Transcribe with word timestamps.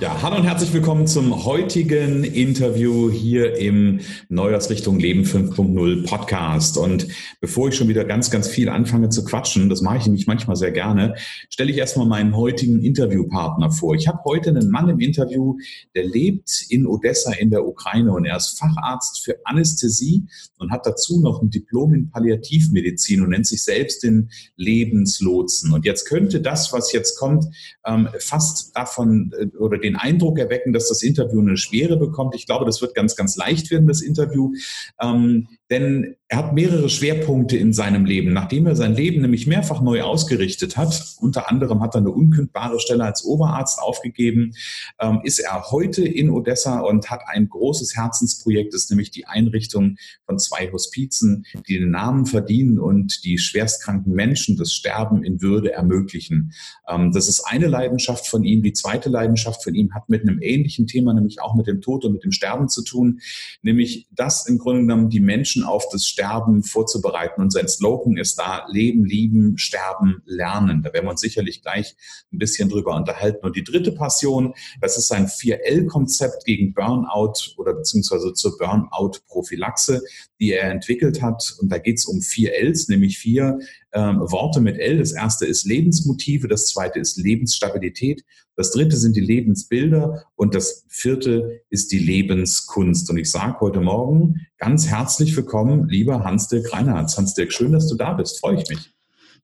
Ja, 0.00 0.22
hallo 0.22 0.36
und 0.36 0.44
herzlich 0.44 0.72
willkommen 0.72 1.06
zum 1.06 1.44
heutigen 1.44 2.24
Interview 2.24 3.10
hier 3.10 3.58
im 3.58 4.00
Neujahrsrichtung 4.30 4.98
Leben 4.98 5.24
5.0 5.24 6.08
Podcast. 6.08 6.78
Und 6.78 7.06
bevor 7.42 7.68
ich 7.68 7.76
schon 7.76 7.88
wieder 7.88 8.06
ganz, 8.06 8.30
ganz 8.30 8.48
viel 8.48 8.70
anfange 8.70 9.10
zu 9.10 9.26
quatschen, 9.26 9.68
das 9.68 9.82
mache 9.82 9.98
ich 9.98 10.06
nämlich 10.06 10.26
manchmal 10.26 10.56
sehr 10.56 10.70
gerne, 10.70 11.16
stelle 11.50 11.70
ich 11.70 11.76
erstmal 11.76 12.06
meinen 12.06 12.34
heutigen 12.34 12.80
Interviewpartner 12.80 13.72
vor. 13.72 13.94
Ich 13.94 14.08
habe 14.08 14.20
heute 14.24 14.48
einen 14.48 14.70
Mann 14.70 14.88
im 14.88 15.00
Interview, 15.00 15.58
der 15.94 16.06
lebt 16.06 16.64
in 16.70 16.86
Odessa 16.86 17.32
in 17.32 17.50
der 17.50 17.66
Ukraine 17.66 18.10
und 18.12 18.24
er 18.24 18.38
ist 18.38 18.58
Facharzt 18.58 19.22
für 19.22 19.36
Anästhesie 19.44 20.24
und 20.56 20.70
hat 20.70 20.86
dazu 20.86 21.20
noch 21.20 21.42
ein 21.42 21.50
Diplom 21.50 21.92
in 21.92 22.10
Palliativmedizin 22.10 23.20
und 23.20 23.28
nennt 23.28 23.46
sich 23.46 23.62
selbst 23.62 24.02
den 24.02 24.30
Lebenslotsen. 24.56 25.74
Und 25.74 25.84
jetzt 25.84 26.06
könnte 26.06 26.40
das, 26.40 26.72
was 26.72 26.90
jetzt 26.92 27.18
kommt, 27.18 27.44
ähm, 27.84 28.08
fast 28.18 28.74
davon 28.74 29.32
äh, 29.38 29.54
oder 29.58 29.76
den 29.76 29.89
den 29.90 29.96
Eindruck 29.96 30.38
erwecken, 30.38 30.72
dass 30.72 30.88
das 30.88 31.02
Interview 31.02 31.40
eine 31.40 31.56
Schwere 31.56 31.96
bekommt. 31.96 32.34
Ich 32.34 32.46
glaube, 32.46 32.64
das 32.64 32.80
wird 32.80 32.94
ganz, 32.94 33.16
ganz 33.16 33.36
leicht 33.36 33.70
werden, 33.70 33.86
das 33.86 34.02
Interview. 34.02 34.52
Ähm, 35.00 35.48
denn 35.70 36.16
er 36.32 36.38
hat 36.38 36.54
mehrere 36.54 36.88
Schwerpunkte 36.88 37.56
in 37.56 37.72
seinem 37.72 38.04
Leben. 38.04 38.32
Nachdem 38.32 38.68
er 38.68 38.76
sein 38.76 38.94
Leben 38.94 39.20
nämlich 39.20 39.48
mehrfach 39.48 39.80
neu 39.80 40.02
ausgerichtet 40.02 40.76
hat, 40.76 41.16
unter 41.18 41.50
anderem 41.50 41.80
hat 41.80 41.96
er 41.96 41.98
eine 41.98 42.10
unkündbare 42.10 42.78
Stelle 42.78 43.04
als 43.04 43.24
Oberarzt 43.24 43.80
aufgegeben, 43.80 44.54
ähm, 45.00 45.20
ist 45.24 45.40
er 45.40 45.72
heute 45.72 46.04
in 46.04 46.30
Odessa 46.30 46.80
und 46.80 47.10
hat 47.10 47.22
ein 47.26 47.48
großes 47.48 47.96
Herzensprojekt, 47.96 48.72
das 48.72 48.82
ist 48.82 48.90
nämlich 48.90 49.10
die 49.10 49.26
Einrichtung 49.26 49.96
von 50.24 50.38
zwei 50.38 50.70
Hospizen, 50.70 51.44
die 51.66 51.80
den 51.80 51.90
Namen 51.90 52.26
verdienen 52.26 52.78
und 52.78 53.24
die 53.24 53.38
schwerstkranken 53.38 54.12
Menschen 54.12 54.56
das 54.56 54.72
Sterben 54.72 55.24
in 55.24 55.42
Würde 55.42 55.72
ermöglichen. 55.72 56.52
Ähm, 56.88 57.10
das 57.10 57.26
ist 57.26 57.40
eine 57.40 57.66
Leidenschaft 57.66 58.28
von 58.28 58.44
ihm. 58.44 58.62
Die 58.62 58.72
zweite 58.72 59.08
Leidenschaft 59.08 59.64
von 59.64 59.74
ihm 59.74 59.94
hat 59.94 60.08
mit 60.08 60.22
einem 60.22 60.40
ähnlichen 60.40 60.86
Thema, 60.86 61.12
nämlich 61.12 61.42
auch 61.42 61.56
mit 61.56 61.66
dem 61.66 61.80
Tod 61.80 62.04
und 62.04 62.12
mit 62.12 62.22
dem 62.22 62.30
Sterben 62.30 62.68
zu 62.68 62.84
tun, 62.84 63.20
nämlich 63.62 64.06
dass 64.12 64.46
im 64.46 64.58
Grunde 64.58 64.82
genommen 64.82 65.10
die 65.10 65.18
Menschen 65.18 65.59
Menschen 65.60 65.64
auf 65.64 65.88
das 65.90 66.06
Sterben 66.06 66.62
vorzubereiten. 66.62 67.40
Und 67.40 67.52
sein 67.52 67.68
Slogan 67.68 68.16
ist 68.16 68.38
da, 68.38 68.66
Leben, 68.68 69.04
Lieben, 69.04 69.58
Sterben, 69.58 70.22
Lernen. 70.24 70.82
Da 70.82 70.92
werden 70.92 71.06
wir 71.06 71.10
uns 71.10 71.20
sicherlich 71.20 71.62
gleich 71.62 71.96
ein 72.32 72.38
bisschen 72.38 72.68
drüber 72.68 72.94
unterhalten. 72.96 73.44
Und 73.44 73.56
die 73.56 73.64
dritte 73.64 73.92
Passion, 73.92 74.54
das 74.80 74.96
ist 74.96 75.08
sein 75.08 75.26
4L-Konzept 75.26 76.44
gegen 76.44 76.74
Burnout 76.74 77.54
oder 77.56 77.74
beziehungsweise 77.74 78.32
zur 78.34 78.56
Burnout-Prophylaxe, 78.58 80.02
die 80.40 80.52
er 80.52 80.70
entwickelt 80.70 81.22
hat. 81.22 81.54
Und 81.60 81.70
da 81.70 81.78
geht 81.78 81.98
es 81.98 82.06
um 82.06 82.22
vier 82.22 82.54
Ls, 82.54 82.88
nämlich 82.88 83.18
vier 83.18 83.58
ähm, 83.92 84.18
Worte 84.20 84.60
mit 84.60 84.78
L. 84.78 84.98
Das 84.98 85.12
erste 85.12 85.46
ist 85.46 85.66
Lebensmotive, 85.66 86.48
das 86.48 86.66
zweite 86.66 86.98
ist 86.98 87.18
Lebensstabilität, 87.18 88.24
das 88.56 88.72
dritte 88.72 88.96
sind 88.96 89.16
die 89.16 89.20
Lebensbilder 89.20 90.24
und 90.36 90.54
das 90.54 90.84
vierte 90.88 91.62
ist 91.70 91.92
die 91.92 91.98
Lebenskunst. 91.98 93.08
Und 93.10 93.18
ich 93.18 93.30
sage 93.30 93.60
heute 93.60 93.80
Morgen 93.80 94.46
ganz 94.58 94.86
herzlich 94.88 95.36
willkommen, 95.36 95.88
lieber 95.88 96.24
Hans-Dirk 96.24 96.72
Reinhardt. 96.72 97.16
Hans-Dirk, 97.16 97.52
schön, 97.52 97.72
dass 97.72 97.88
du 97.88 97.96
da 97.96 98.14
bist. 98.14 98.40
Freue 98.40 98.60
ich 98.60 98.68
mich. 98.68 98.99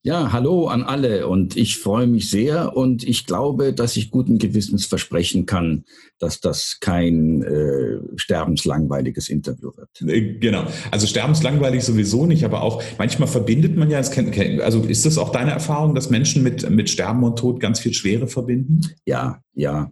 Ja, 0.06 0.30
hallo 0.30 0.68
an 0.68 0.84
alle 0.84 1.26
und 1.26 1.56
ich 1.56 1.78
freue 1.78 2.06
mich 2.06 2.30
sehr 2.30 2.76
und 2.76 3.02
ich 3.02 3.26
glaube, 3.26 3.72
dass 3.72 3.96
ich 3.96 4.12
guten 4.12 4.38
Gewissens 4.38 4.86
versprechen 4.86 5.46
kann, 5.46 5.82
dass 6.20 6.38
das 6.38 6.78
kein 6.78 7.42
äh, 7.42 7.98
sterbenslangweiliges 8.14 9.28
Interview 9.28 9.72
wird. 9.74 10.08
Äh, 10.08 10.38
genau, 10.38 10.62
also 10.92 11.08
sterbenslangweilig 11.08 11.82
sowieso 11.82 12.24
nicht, 12.24 12.44
aber 12.44 12.62
auch 12.62 12.84
manchmal 12.98 13.26
verbindet 13.26 13.76
man 13.76 13.90
ja, 13.90 13.98
also 13.98 14.84
ist 14.84 15.06
das 15.06 15.18
auch 15.18 15.32
deine 15.32 15.50
Erfahrung, 15.50 15.96
dass 15.96 16.08
Menschen 16.08 16.44
mit, 16.44 16.70
mit 16.70 16.88
Sterben 16.88 17.24
und 17.24 17.36
Tod 17.36 17.58
ganz 17.58 17.80
viel 17.80 17.92
Schwere 17.92 18.28
verbinden? 18.28 18.82
Ja, 19.06 19.40
ja. 19.54 19.90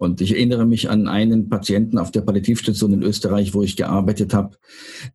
Und 0.00 0.22
ich 0.22 0.32
erinnere 0.32 0.64
mich 0.64 0.88
an 0.88 1.08
einen 1.08 1.50
Patienten 1.50 1.98
auf 1.98 2.10
der 2.10 2.22
Palliativstation 2.22 2.94
in 2.94 3.02
Österreich, 3.02 3.52
wo 3.52 3.62
ich 3.62 3.76
gearbeitet 3.76 4.32
habe, 4.32 4.56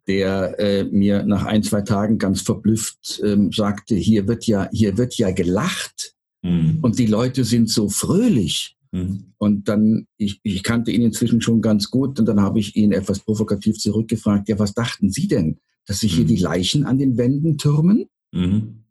der 0.07 0.59
äh, 0.59 0.83
mir 0.83 1.23
nach 1.23 1.43
ein, 1.43 1.63
zwei 1.63 1.81
Tagen 1.81 2.19
ganz 2.19 2.41
verblüfft 2.41 3.19
ähm, 3.23 3.51
sagte, 3.51 3.95
hier 3.95 4.27
wird 4.27 4.45
ja, 4.45 4.69
hier 4.71 4.95
wird 4.99 5.17
ja 5.17 5.31
gelacht 5.31 6.13
mhm. 6.43 6.81
und 6.83 6.99
die 6.99 7.07
Leute 7.07 7.45
sind 7.45 7.67
so 7.67 7.89
fröhlich. 7.89 8.77
Mhm. 8.91 9.33
Und 9.39 9.67
dann, 9.69 10.05
ich, 10.17 10.39
ich 10.43 10.61
kannte 10.61 10.91
ihn 10.91 11.01
inzwischen 11.01 11.41
schon 11.41 11.63
ganz 11.63 11.89
gut 11.89 12.19
und 12.19 12.27
dann 12.27 12.41
habe 12.41 12.59
ich 12.59 12.75
ihn 12.75 12.91
etwas 12.91 13.21
provokativ 13.21 13.79
zurückgefragt, 13.79 14.49
ja, 14.49 14.59
was 14.59 14.75
dachten 14.75 15.09
Sie 15.09 15.27
denn, 15.27 15.57
dass 15.87 16.01
sich 16.01 16.13
hier 16.13 16.25
mhm. 16.25 16.29
die 16.29 16.37
Leichen 16.37 16.85
an 16.85 16.99
den 16.99 17.17
Wänden 17.17 17.57
türmen? 17.57 18.05
Mhm. 18.31 18.84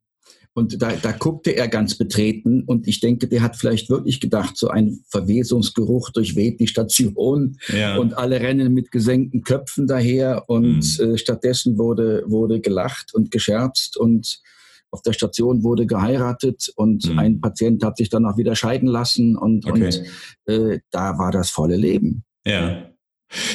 Und 0.54 0.80
da, 0.80 0.92
da 0.92 1.10
guckte 1.10 1.56
er 1.56 1.66
ganz 1.66 1.98
betreten 1.98 2.62
und 2.62 2.86
ich 2.86 3.00
denke, 3.00 3.26
der 3.26 3.42
hat 3.42 3.56
vielleicht 3.56 3.90
wirklich 3.90 4.20
gedacht, 4.20 4.56
so 4.56 4.68
ein 4.68 5.00
Verwesungsgeruch 5.08 6.10
durchweht 6.10 6.60
die 6.60 6.68
Station 6.68 7.56
ja. 7.68 7.96
und 7.96 8.16
alle 8.16 8.40
rennen 8.40 8.72
mit 8.72 8.92
gesenkten 8.92 9.42
Köpfen 9.42 9.88
daher 9.88 10.44
und 10.48 10.98
mhm. 11.00 11.14
äh, 11.14 11.18
stattdessen 11.18 11.76
wurde, 11.76 12.22
wurde 12.28 12.60
gelacht 12.60 13.12
und 13.14 13.32
gescherzt 13.32 13.96
und 13.96 14.40
auf 14.92 15.02
der 15.02 15.12
Station 15.12 15.64
wurde 15.64 15.86
geheiratet 15.86 16.72
und 16.76 17.10
mhm. 17.10 17.18
ein 17.18 17.40
Patient 17.40 17.82
hat 17.82 17.96
sich 17.96 18.08
dann 18.08 18.24
auch 18.24 18.36
wieder 18.36 18.54
scheiden 18.54 18.86
lassen 18.86 19.36
und, 19.36 19.66
okay. 19.66 19.90
und 20.46 20.54
äh, 20.54 20.78
da 20.92 21.18
war 21.18 21.32
das 21.32 21.50
volle 21.50 21.76
Leben. 21.76 22.22
Ja. 22.46 22.93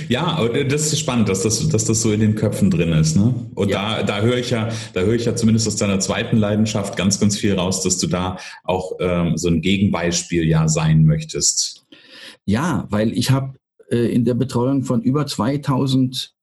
Ja, 0.09 0.45
das 0.47 0.91
ist 0.91 0.99
spannend, 0.99 1.29
dass 1.29 1.43
das, 1.43 1.67
dass 1.69 1.85
das 1.85 2.01
so 2.01 2.11
in 2.11 2.19
den 2.19 2.35
Köpfen 2.35 2.69
drin 2.69 2.89
ist. 2.89 3.15
Ne? 3.15 3.33
Und 3.55 3.69
ja. 3.69 3.97
da, 3.97 4.03
da 4.03 4.21
höre 4.21 4.37
ich 4.37 4.49
ja, 4.49 4.69
da 4.93 5.01
höre 5.01 5.13
ich 5.13 5.25
ja 5.25 5.35
zumindest 5.35 5.67
aus 5.67 5.77
deiner 5.77 5.99
zweiten 5.99 6.37
Leidenschaft 6.37 6.97
ganz, 6.97 7.19
ganz 7.19 7.37
viel 7.37 7.53
raus, 7.53 7.81
dass 7.83 7.97
du 7.97 8.07
da 8.07 8.37
auch 8.63 8.93
ähm, 8.99 9.37
so 9.37 9.47
ein 9.47 9.61
Gegenbeispiel 9.61 10.45
ja 10.47 10.67
sein 10.67 11.05
möchtest. 11.05 11.85
Ja, 12.45 12.87
weil 12.89 13.13
ich 13.13 13.31
habe 13.31 13.53
äh, 13.89 14.13
in 14.13 14.25
der 14.25 14.33
Betreuung 14.33 14.83
von 14.83 15.01
über 15.01 15.25
2000 15.25 16.33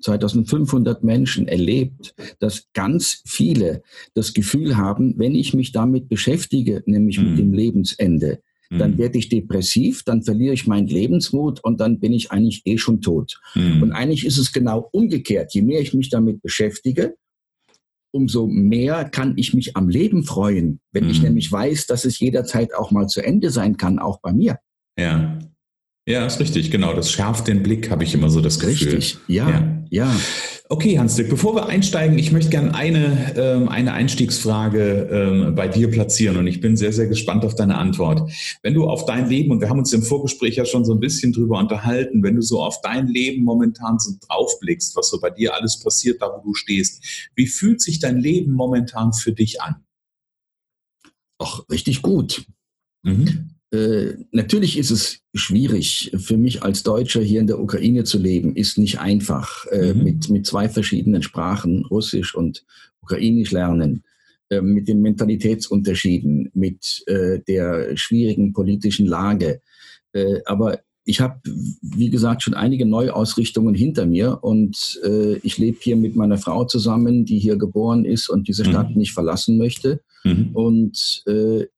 2500 0.00 1.02
Menschen 1.02 1.48
erlebt, 1.48 2.14
dass 2.38 2.68
ganz 2.72 3.22
viele 3.26 3.82
das 4.14 4.32
Gefühl 4.32 4.76
haben, 4.76 5.14
wenn 5.18 5.34
ich 5.34 5.54
mich 5.54 5.72
damit 5.72 6.08
beschäftige, 6.08 6.82
nämlich 6.86 7.18
mhm. 7.18 7.30
mit 7.30 7.38
dem 7.38 7.52
Lebensende, 7.52 8.40
dann 8.70 8.92
mhm. 8.92 8.98
werde 8.98 9.18
ich 9.18 9.28
depressiv, 9.28 10.02
dann 10.02 10.22
verliere 10.22 10.52
ich 10.52 10.66
meinen 10.66 10.88
Lebensmut 10.88 11.60
und 11.64 11.80
dann 11.80 12.00
bin 12.00 12.12
ich 12.12 12.30
eigentlich 12.30 12.62
eh 12.66 12.76
schon 12.76 13.00
tot. 13.00 13.40
Mhm. 13.54 13.82
Und 13.82 13.92
eigentlich 13.92 14.26
ist 14.26 14.36
es 14.36 14.52
genau 14.52 14.88
umgekehrt. 14.92 15.54
Je 15.54 15.62
mehr 15.62 15.80
ich 15.80 15.94
mich 15.94 16.10
damit 16.10 16.42
beschäftige, 16.42 17.14
umso 18.10 18.46
mehr 18.46 19.04
kann 19.06 19.34
ich 19.36 19.54
mich 19.54 19.76
am 19.76 19.88
Leben 19.88 20.24
freuen, 20.24 20.80
wenn 20.92 21.04
mhm. 21.04 21.10
ich 21.10 21.22
nämlich 21.22 21.50
weiß, 21.50 21.86
dass 21.86 22.04
es 22.04 22.18
jederzeit 22.18 22.74
auch 22.74 22.90
mal 22.90 23.06
zu 23.06 23.22
Ende 23.22 23.50
sein 23.50 23.76
kann, 23.76 23.98
auch 23.98 24.20
bei 24.20 24.32
mir. 24.32 24.58
Ja. 24.98 25.38
Ja, 26.06 26.24
ist 26.26 26.40
richtig, 26.40 26.70
genau. 26.70 26.94
Das 26.94 27.10
schärft 27.10 27.48
den 27.48 27.62
Blick, 27.62 27.90
habe 27.90 28.02
ich 28.02 28.14
immer 28.14 28.30
so 28.30 28.40
das 28.40 28.58
Gefühl. 28.58 28.94
Richtig, 28.94 29.18
ja, 29.28 29.50
ja. 29.50 29.77
Ja. 29.90 30.14
Okay, 30.70 30.98
Hans-Dirk, 30.98 31.30
bevor 31.30 31.54
wir 31.54 31.66
einsteigen, 31.66 32.18
ich 32.18 32.30
möchte 32.30 32.50
gerne 32.50 32.74
eine, 32.74 33.34
ähm, 33.36 33.68
eine 33.70 33.94
Einstiegsfrage 33.94 35.08
ähm, 35.10 35.54
bei 35.54 35.66
dir 35.66 35.90
platzieren 35.90 36.36
und 36.36 36.46
ich 36.46 36.60
bin 36.60 36.76
sehr, 36.76 36.92
sehr 36.92 37.06
gespannt 37.06 37.44
auf 37.44 37.54
deine 37.54 37.78
Antwort. 37.78 38.30
Wenn 38.62 38.74
du 38.74 38.86
auf 38.86 39.06
dein 39.06 39.30
Leben, 39.30 39.50
und 39.50 39.60
wir 39.60 39.70
haben 39.70 39.78
uns 39.78 39.92
im 39.94 40.02
Vorgespräch 40.02 40.56
ja 40.56 40.66
schon 40.66 40.84
so 40.84 40.92
ein 40.92 41.00
bisschen 41.00 41.32
drüber 41.32 41.58
unterhalten, 41.58 42.22
wenn 42.22 42.36
du 42.36 42.42
so 42.42 42.62
auf 42.62 42.82
dein 42.82 43.06
Leben 43.06 43.44
momentan 43.44 43.98
so 43.98 44.12
draufblickst, 44.28 44.94
was 44.94 45.08
so 45.08 45.20
bei 45.20 45.30
dir 45.30 45.54
alles 45.54 45.80
passiert, 45.80 46.20
da 46.20 46.30
wo 46.36 46.42
du 46.42 46.54
stehst, 46.54 47.30
wie 47.34 47.46
fühlt 47.46 47.80
sich 47.80 47.98
dein 47.98 48.18
Leben 48.18 48.52
momentan 48.52 49.14
für 49.14 49.32
dich 49.32 49.62
an? 49.62 49.76
Ach, 51.38 51.62
richtig 51.70 52.02
gut. 52.02 52.44
Mhm. 53.04 53.57
Äh, 53.70 54.14
natürlich 54.32 54.78
ist 54.78 54.90
es 54.90 55.20
schwierig 55.34 56.10
für 56.16 56.38
mich 56.38 56.62
als 56.62 56.82
Deutscher 56.82 57.20
hier 57.20 57.40
in 57.40 57.46
der 57.46 57.60
Ukraine 57.60 58.04
zu 58.04 58.18
leben, 58.18 58.56
ist 58.56 58.78
nicht 58.78 58.98
einfach 58.98 59.66
äh, 59.66 59.92
mhm. 59.92 60.04
mit, 60.04 60.30
mit 60.30 60.46
zwei 60.46 60.68
verschiedenen 60.68 61.22
Sprachen, 61.22 61.84
Russisch 61.84 62.34
und 62.34 62.64
Ukrainisch 63.02 63.50
lernen, 63.50 64.04
äh, 64.50 64.62
mit 64.62 64.88
den 64.88 65.02
Mentalitätsunterschieden, 65.02 66.50
mit 66.54 67.02
äh, 67.06 67.40
der 67.46 67.96
schwierigen 67.96 68.54
politischen 68.54 69.06
Lage. 69.06 69.60
Äh, 70.14 70.40
aber 70.46 70.80
ich 71.04 71.20
habe, 71.20 71.38
wie 71.82 72.08
gesagt, 72.08 72.42
schon 72.42 72.54
einige 72.54 72.86
Neuausrichtungen 72.86 73.74
hinter 73.74 74.04
mir 74.04 74.44
und 74.44 75.00
ich 75.42 75.56
lebe 75.56 75.78
hier 75.80 75.96
mit 75.96 76.16
meiner 76.16 76.36
Frau 76.36 76.66
zusammen, 76.66 77.24
die 77.24 77.38
hier 77.38 77.56
geboren 77.56 78.04
ist 78.04 78.28
und 78.28 78.46
diese 78.46 78.66
Stadt 78.66 78.90
mhm. 78.90 78.98
nicht 78.98 79.14
verlassen 79.14 79.56
möchte. 79.56 80.02
Mhm. 80.22 80.50
Und 80.52 81.24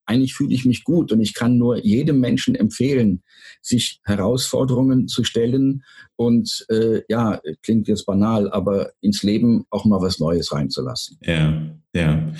eigentlich 0.07 0.35
fühle 0.35 0.55
ich 0.55 0.65
mich 0.65 0.85
gut 0.85 1.13
und 1.13 1.21
ich 1.21 1.35
kann 1.35 1.57
nur 1.57 1.79
jedem 1.79 2.21
Menschen 2.21 2.55
empfehlen, 2.55 3.23
sich 3.63 4.01
Herausforderungen 4.05 5.09
zu 5.09 5.25
stellen 5.25 5.85
und 6.17 6.67
äh, 6.69 7.03
ja, 7.09 7.41
klingt 7.63 7.89
jetzt 7.89 8.07
banal, 8.07 8.51
aber 8.51 8.91
ins 9.01 9.23
Leben 9.23 9.65
auch 9.71 9.85
mal 9.85 10.01
was 10.01 10.19
Neues 10.19 10.53
reinzulassen. 10.53 11.19
Ja. 11.23 11.63
Ja, 11.93 12.33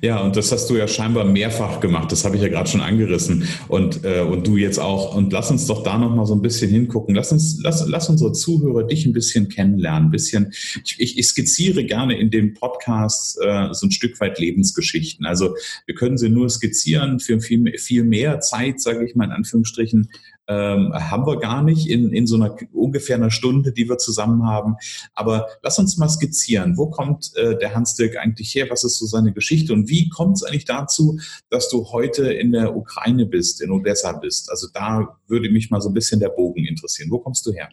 ja, 0.00 0.22
und 0.22 0.34
das 0.34 0.50
hast 0.50 0.70
du 0.70 0.76
ja 0.76 0.88
scheinbar 0.88 1.26
mehrfach 1.26 1.78
gemacht. 1.80 2.10
Das 2.10 2.24
habe 2.24 2.36
ich 2.36 2.42
ja 2.42 2.48
gerade 2.48 2.70
schon 2.70 2.80
angerissen 2.80 3.46
und 3.68 4.02
äh, 4.02 4.22
und 4.22 4.46
du 4.46 4.56
jetzt 4.56 4.78
auch. 4.78 5.14
Und 5.14 5.30
lass 5.30 5.50
uns 5.50 5.66
doch 5.66 5.82
da 5.82 5.98
noch 5.98 6.14
mal 6.14 6.24
so 6.24 6.34
ein 6.34 6.40
bisschen 6.40 6.70
hingucken. 6.70 7.14
Lass 7.14 7.30
uns 7.30 7.60
lass, 7.62 7.86
lass 7.86 8.08
unsere 8.08 8.32
Zuhörer 8.32 8.84
dich 8.84 9.04
ein 9.04 9.12
bisschen 9.12 9.50
kennenlernen. 9.50 10.08
Ein 10.08 10.10
bisschen. 10.10 10.54
Ich, 10.96 11.18
ich 11.18 11.26
skizziere 11.26 11.84
gerne 11.84 12.18
in 12.18 12.30
dem 12.30 12.54
Podcast 12.54 13.38
äh, 13.42 13.74
so 13.74 13.88
ein 13.88 13.90
Stück 13.90 14.18
weit 14.20 14.38
Lebensgeschichten. 14.38 15.26
Also 15.26 15.54
wir 15.84 15.94
können 15.94 16.16
sie 16.16 16.30
nur 16.30 16.48
skizzieren 16.48 17.13
für 17.20 17.40
viel 17.40 17.78
viel 17.78 18.04
mehr 18.04 18.40
Zeit, 18.40 18.80
sage 18.80 19.04
ich 19.04 19.14
mal 19.14 19.24
in 19.24 19.32
Anführungsstrichen, 19.32 20.08
ähm, 20.46 20.92
haben 20.92 21.26
wir 21.26 21.38
gar 21.38 21.62
nicht 21.62 21.88
in, 21.88 22.12
in 22.12 22.26
so 22.26 22.36
einer 22.36 22.56
ungefähr 22.72 23.16
einer 23.16 23.30
Stunde, 23.30 23.72
die 23.72 23.88
wir 23.88 23.98
zusammen 23.98 24.44
haben. 24.46 24.76
Aber 25.14 25.46
lass 25.62 25.78
uns 25.78 25.96
mal 25.96 26.08
skizzieren. 26.08 26.76
Wo 26.76 26.90
kommt 26.90 27.32
äh, 27.36 27.56
der 27.56 27.74
Hans-Dirk 27.74 28.16
eigentlich 28.16 28.54
her? 28.54 28.68
Was 28.70 28.84
ist 28.84 28.98
so 28.98 29.06
seine 29.06 29.32
Geschichte? 29.32 29.72
Und 29.72 29.88
wie 29.88 30.08
kommt 30.08 30.36
es 30.36 30.42
eigentlich 30.42 30.66
dazu, 30.66 31.18
dass 31.50 31.68
du 31.70 31.86
heute 31.92 32.32
in 32.32 32.52
der 32.52 32.76
Ukraine 32.76 33.26
bist, 33.26 33.62
in 33.62 33.70
Odessa 33.70 34.12
bist? 34.12 34.50
Also 34.50 34.68
da 34.72 35.16
würde 35.26 35.50
mich 35.50 35.70
mal 35.70 35.80
so 35.80 35.88
ein 35.88 35.94
bisschen 35.94 36.20
der 36.20 36.28
Bogen 36.28 36.66
interessieren. 36.66 37.10
Wo 37.10 37.18
kommst 37.18 37.46
du 37.46 37.52
her? 37.52 37.68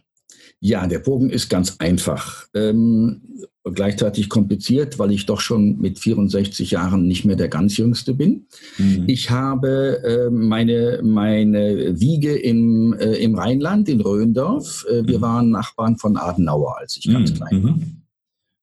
Ja, 0.60 0.86
der 0.86 1.00
Bogen 1.00 1.30
ist 1.30 1.50
ganz 1.50 1.78
einfach. 1.80 2.48
Ähm, 2.54 3.22
gleichzeitig 3.64 4.30
kompliziert, 4.30 4.98
weil 4.98 5.12
ich 5.12 5.26
doch 5.26 5.40
schon 5.40 5.78
mit 5.80 6.00
64 6.00 6.72
Jahren 6.72 7.08
nicht 7.08 7.26
mehr 7.26 7.36
der 7.36 7.48
ganz 7.48 7.78
Jüngste 7.78 8.14
bin. 8.14 8.48
Mhm. 8.78 9.06
Ich 9.08 9.30
habe 9.30 10.02
äh, 10.04 10.30
meine, 10.32 11.02
meine 11.04 12.00
Wiege 12.00 12.36
im, 12.36 12.94
äh, 12.94 13.16
im 13.16 13.36
Rheinland, 13.36 13.88
in 13.90 14.02
Röndorf. 14.02 14.86
Äh, 14.90 15.06
wir 15.06 15.20
mhm. 15.20 15.22
waren 15.22 15.50
Nachbarn 15.52 15.98
von 15.98 16.18
Adenauer, 16.18 16.78
als 16.80 16.98
ich 16.98 17.12
ganz 17.12 17.32
mhm. 17.32 17.36
klein 17.36 17.64
war. 17.64 17.72
Mhm. 17.72 18.02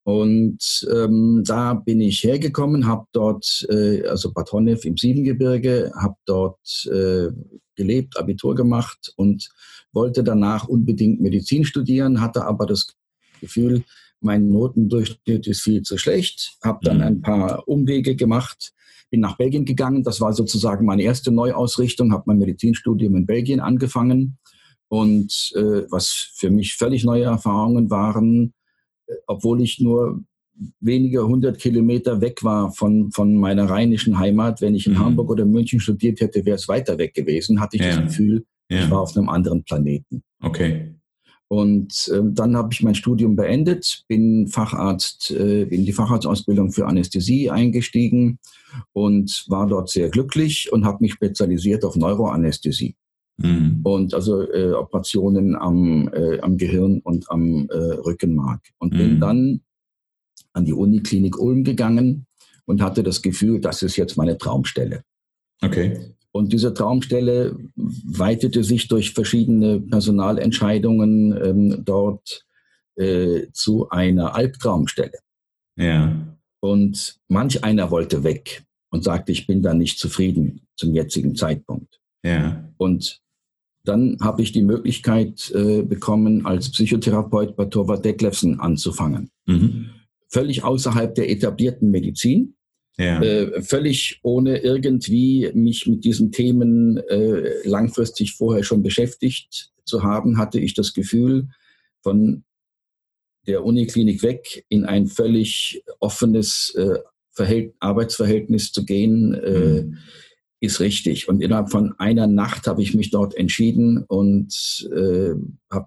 Und 0.04 0.88
ähm, 0.90 1.42
da 1.46 1.74
bin 1.74 2.00
ich 2.00 2.24
hergekommen, 2.24 2.86
habe 2.86 3.04
dort, 3.12 3.66
äh, 3.68 4.06
also 4.06 4.32
Bad 4.32 4.50
Honnef 4.52 4.86
im 4.86 4.96
Siebengebirge, 4.96 5.92
habe 5.94 6.14
dort 6.24 6.86
äh, 6.86 7.28
gelebt, 7.76 8.18
Abitur 8.18 8.54
gemacht 8.54 9.12
und 9.16 9.50
wollte 9.98 10.22
danach 10.22 10.68
unbedingt 10.68 11.20
Medizin 11.20 11.64
studieren, 11.64 12.20
hatte 12.20 12.44
aber 12.44 12.66
das 12.66 12.94
Gefühl, 13.40 13.82
mein 14.20 14.48
Notendurchschnitt 14.50 15.46
ist 15.48 15.62
viel 15.62 15.82
zu 15.82 15.98
schlecht, 15.98 16.56
habe 16.62 16.78
dann 16.82 16.98
mhm. 16.98 17.02
ein 17.02 17.20
paar 17.20 17.66
Umwege 17.66 18.14
gemacht, 18.14 18.72
bin 19.10 19.20
nach 19.20 19.36
Belgien 19.36 19.64
gegangen. 19.64 20.04
Das 20.04 20.20
war 20.20 20.32
sozusagen 20.32 20.86
meine 20.86 21.02
erste 21.02 21.32
Neuausrichtung, 21.32 22.12
habe 22.12 22.24
mein 22.26 22.38
Medizinstudium 22.38 23.16
in 23.16 23.26
Belgien 23.26 23.60
angefangen. 23.60 24.38
Und 24.88 25.52
äh, 25.56 25.82
was 25.90 26.30
für 26.34 26.50
mich 26.50 26.74
völlig 26.74 27.04
neue 27.04 27.24
Erfahrungen 27.24 27.90
waren, 27.90 28.54
äh, 29.06 29.14
obwohl 29.26 29.60
ich 29.60 29.80
nur 29.80 30.22
wenige 30.80 31.26
hundert 31.26 31.58
Kilometer 31.58 32.20
weg 32.20 32.42
war 32.42 32.72
von, 32.72 33.10
von 33.12 33.34
meiner 33.34 33.68
rheinischen 33.68 34.18
Heimat. 34.18 34.60
Wenn 34.60 34.74
ich 34.74 34.86
in 34.86 34.94
mhm. 34.94 35.00
Hamburg 35.00 35.30
oder 35.30 35.44
München 35.44 35.80
studiert 35.80 36.20
hätte, 36.20 36.44
wäre 36.44 36.56
es 36.56 36.68
weiter 36.68 36.98
weg 36.98 37.14
gewesen, 37.14 37.60
hatte 37.60 37.76
ich 37.76 37.82
ja. 37.82 37.96
das 37.96 38.04
Gefühl, 38.06 38.44
ja. 38.68 38.84
ich 38.84 38.90
war 38.90 39.00
auf 39.00 39.16
einem 39.16 39.28
anderen 39.28 39.64
Planeten. 39.64 40.22
Okay. 40.40 40.94
Und 41.48 42.10
äh, 42.12 42.20
dann 42.24 42.56
habe 42.56 42.68
ich 42.72 42.82
mein 42.82 42.94
Studium 42.94 43.34
beendet, 43.34 44.04
bin 44.06 44.48
Facharzt, 44.48 45.30
äh, 45.30 45.62
in 45.62 45.86
die 45.86 45.94
Facharztausbildung 45.94 46.72
für 46.72 46.86
Anästhesie 46.86 47.50
eingestiegen 47.50 48.38
und 48.92 49.46
war 49.48 49.66
dort 49.66 49.88
sehr 49.88 50.10
glücklich 50.10 50.70
und 50.70 50.84
habe 50.84 50.98
mich 51.00 51.14
spezialisiert 51.14 51.86
auf 51.86 51.96
Neuroanästhesie. 51.96 52.96
Mhm. 53.38 53.80
Und 53.82 54.12
also 54.12 54.42
äh, 54.52 54.72
Operationen 54.72 55.56
am, 55.56 56.10
äh, 56.12 56.38
am 56.40 56.58
Gehirn 56.58 57.00
und 57.00 57.30
am 57.30 57.68
äh, 57.70 57.76
Rückenmark. 57.76 58.60
Und 58.78 58.92
mhm. 58.92 58.98
bin 58.98 59.20
dann 59.20 59.60
an 60.52 60.66
die 60.66 60.74
Uniklinik 60.74 61.38
Ulm 61.38 61.64
gegangen 61.64 62.26
und 62.66 62.82
hatte 62.82 63.02
das 63.02 63.22
Gefühl, 63.22 63.60
das 63.60 63.80
ist 63.80 63.96
jetzt 63.96 64.16
meine 64.18 64.36
Traumstelle. 64.36 65.02
Okay. 65.62 66.14
Und 66.32 66.52
diese 66.52 66.74
Traumstelle 66.74 67.56
weitete 67.74 68.62
sich 68.62 68.88
durch 68.88 69.12
verschiedene 69.12 69.80
Personalentscheidungen 69.80 71.36
ähm, 71.42 71.84
dort 71.84 72.44
äh, 72.96 73.46
zu 73.52 73.88
einer 73.90 74.34
Albtraumstelle. 74.34 75.18
Ja. 75.76 76.14
Und 76.60 77.18
manch 77.28 77.64
einer 77.64 77.90
wollte 77.90 78.24
weg 78.24 78.64
und 78.90 79.04
sagte, 79.04 79.32
ich 79.32 79.46
bin 79.46 79.62
da 79.62 79.74
nicht 79.74 79.98
zufrieden 79.98 80.66
zum 80.76 80.94
jetzigen 80.94 81.34
Zeitpunkt. 81.34 82.00
Ja. 82.24 82.68
Und 82.76 83.20
dann 83.84 84.18
habe 84.20 84.42
ich 84.42 84.52
die 84.52 84.62
Möglichkeit 84.62 85.50
äh, 85.54 85.82
bekommen, 85.82 86.44
als 86.44 86.70
Psychotherapeut 86.70 87.56
bei 87.56 87.64
Torvald 87.66 88.04
Detlefsen 88.04 88.60
anzufangen. 88.60 89.30
Mhm. 89.46 89.90
Völlig 90.28 90.62
außerhalb 90.62 91.14
der 91.14 91.30
etablierten 91.30 91.90
Medizin. 91.90 92.54
Ja. 92.98 93.22
Äh, 93.22 93.62
völlig 93.62 94.18
ohne 94.22 94.58
irgendwie 94.58 95.50
mich 95.54 95.86
mit 95.86 96.04
diesen 96.04 96.32
Themen 96.32 96.96
äh, 96.96 97.66
langfristig 97.66 98.34
vorher 98.34 98.64
schon 98.64 98.82
beschäftigt 98.82 99.70
zu 99.84 100.02
haben, 100.02 100.36
hatte 100.36 100.58
ich 100.58 100.74
das 100.74 100.92
Gefühl, 100.94 101.48
von 102.02 102.44
der 103.46 103.64
Uniklinik 103.64 104.22
weg 104.22 104.64
in 104.68 104.84
ein 104.84 105.06
völlig 105.06 105.82
offenes 106.00 106.74
äh, 106.74 106.98
Arbeitsverhältnis 107.78 108.72
zu 108.72 108.84
gehen, 108.84 109.32
äh, 109.32 109.82
mhm. 109.82 109.98
ist 110.58 110.80
richtig. 110.80 111.28
Und 111.28 111.40
innerhalb 111.40 111.70
von 111.70 111.94
einer 111.98 112.26
Nacht 112.26 112.66
habe 112.66 112.82
ich 112.82 112.94
mich 112.94 113.10
dort 113.10 113.36
entschieden 113.36 114.04
und 114.08 114.88
äh, 114.92 115.34
habe 115.70 115.86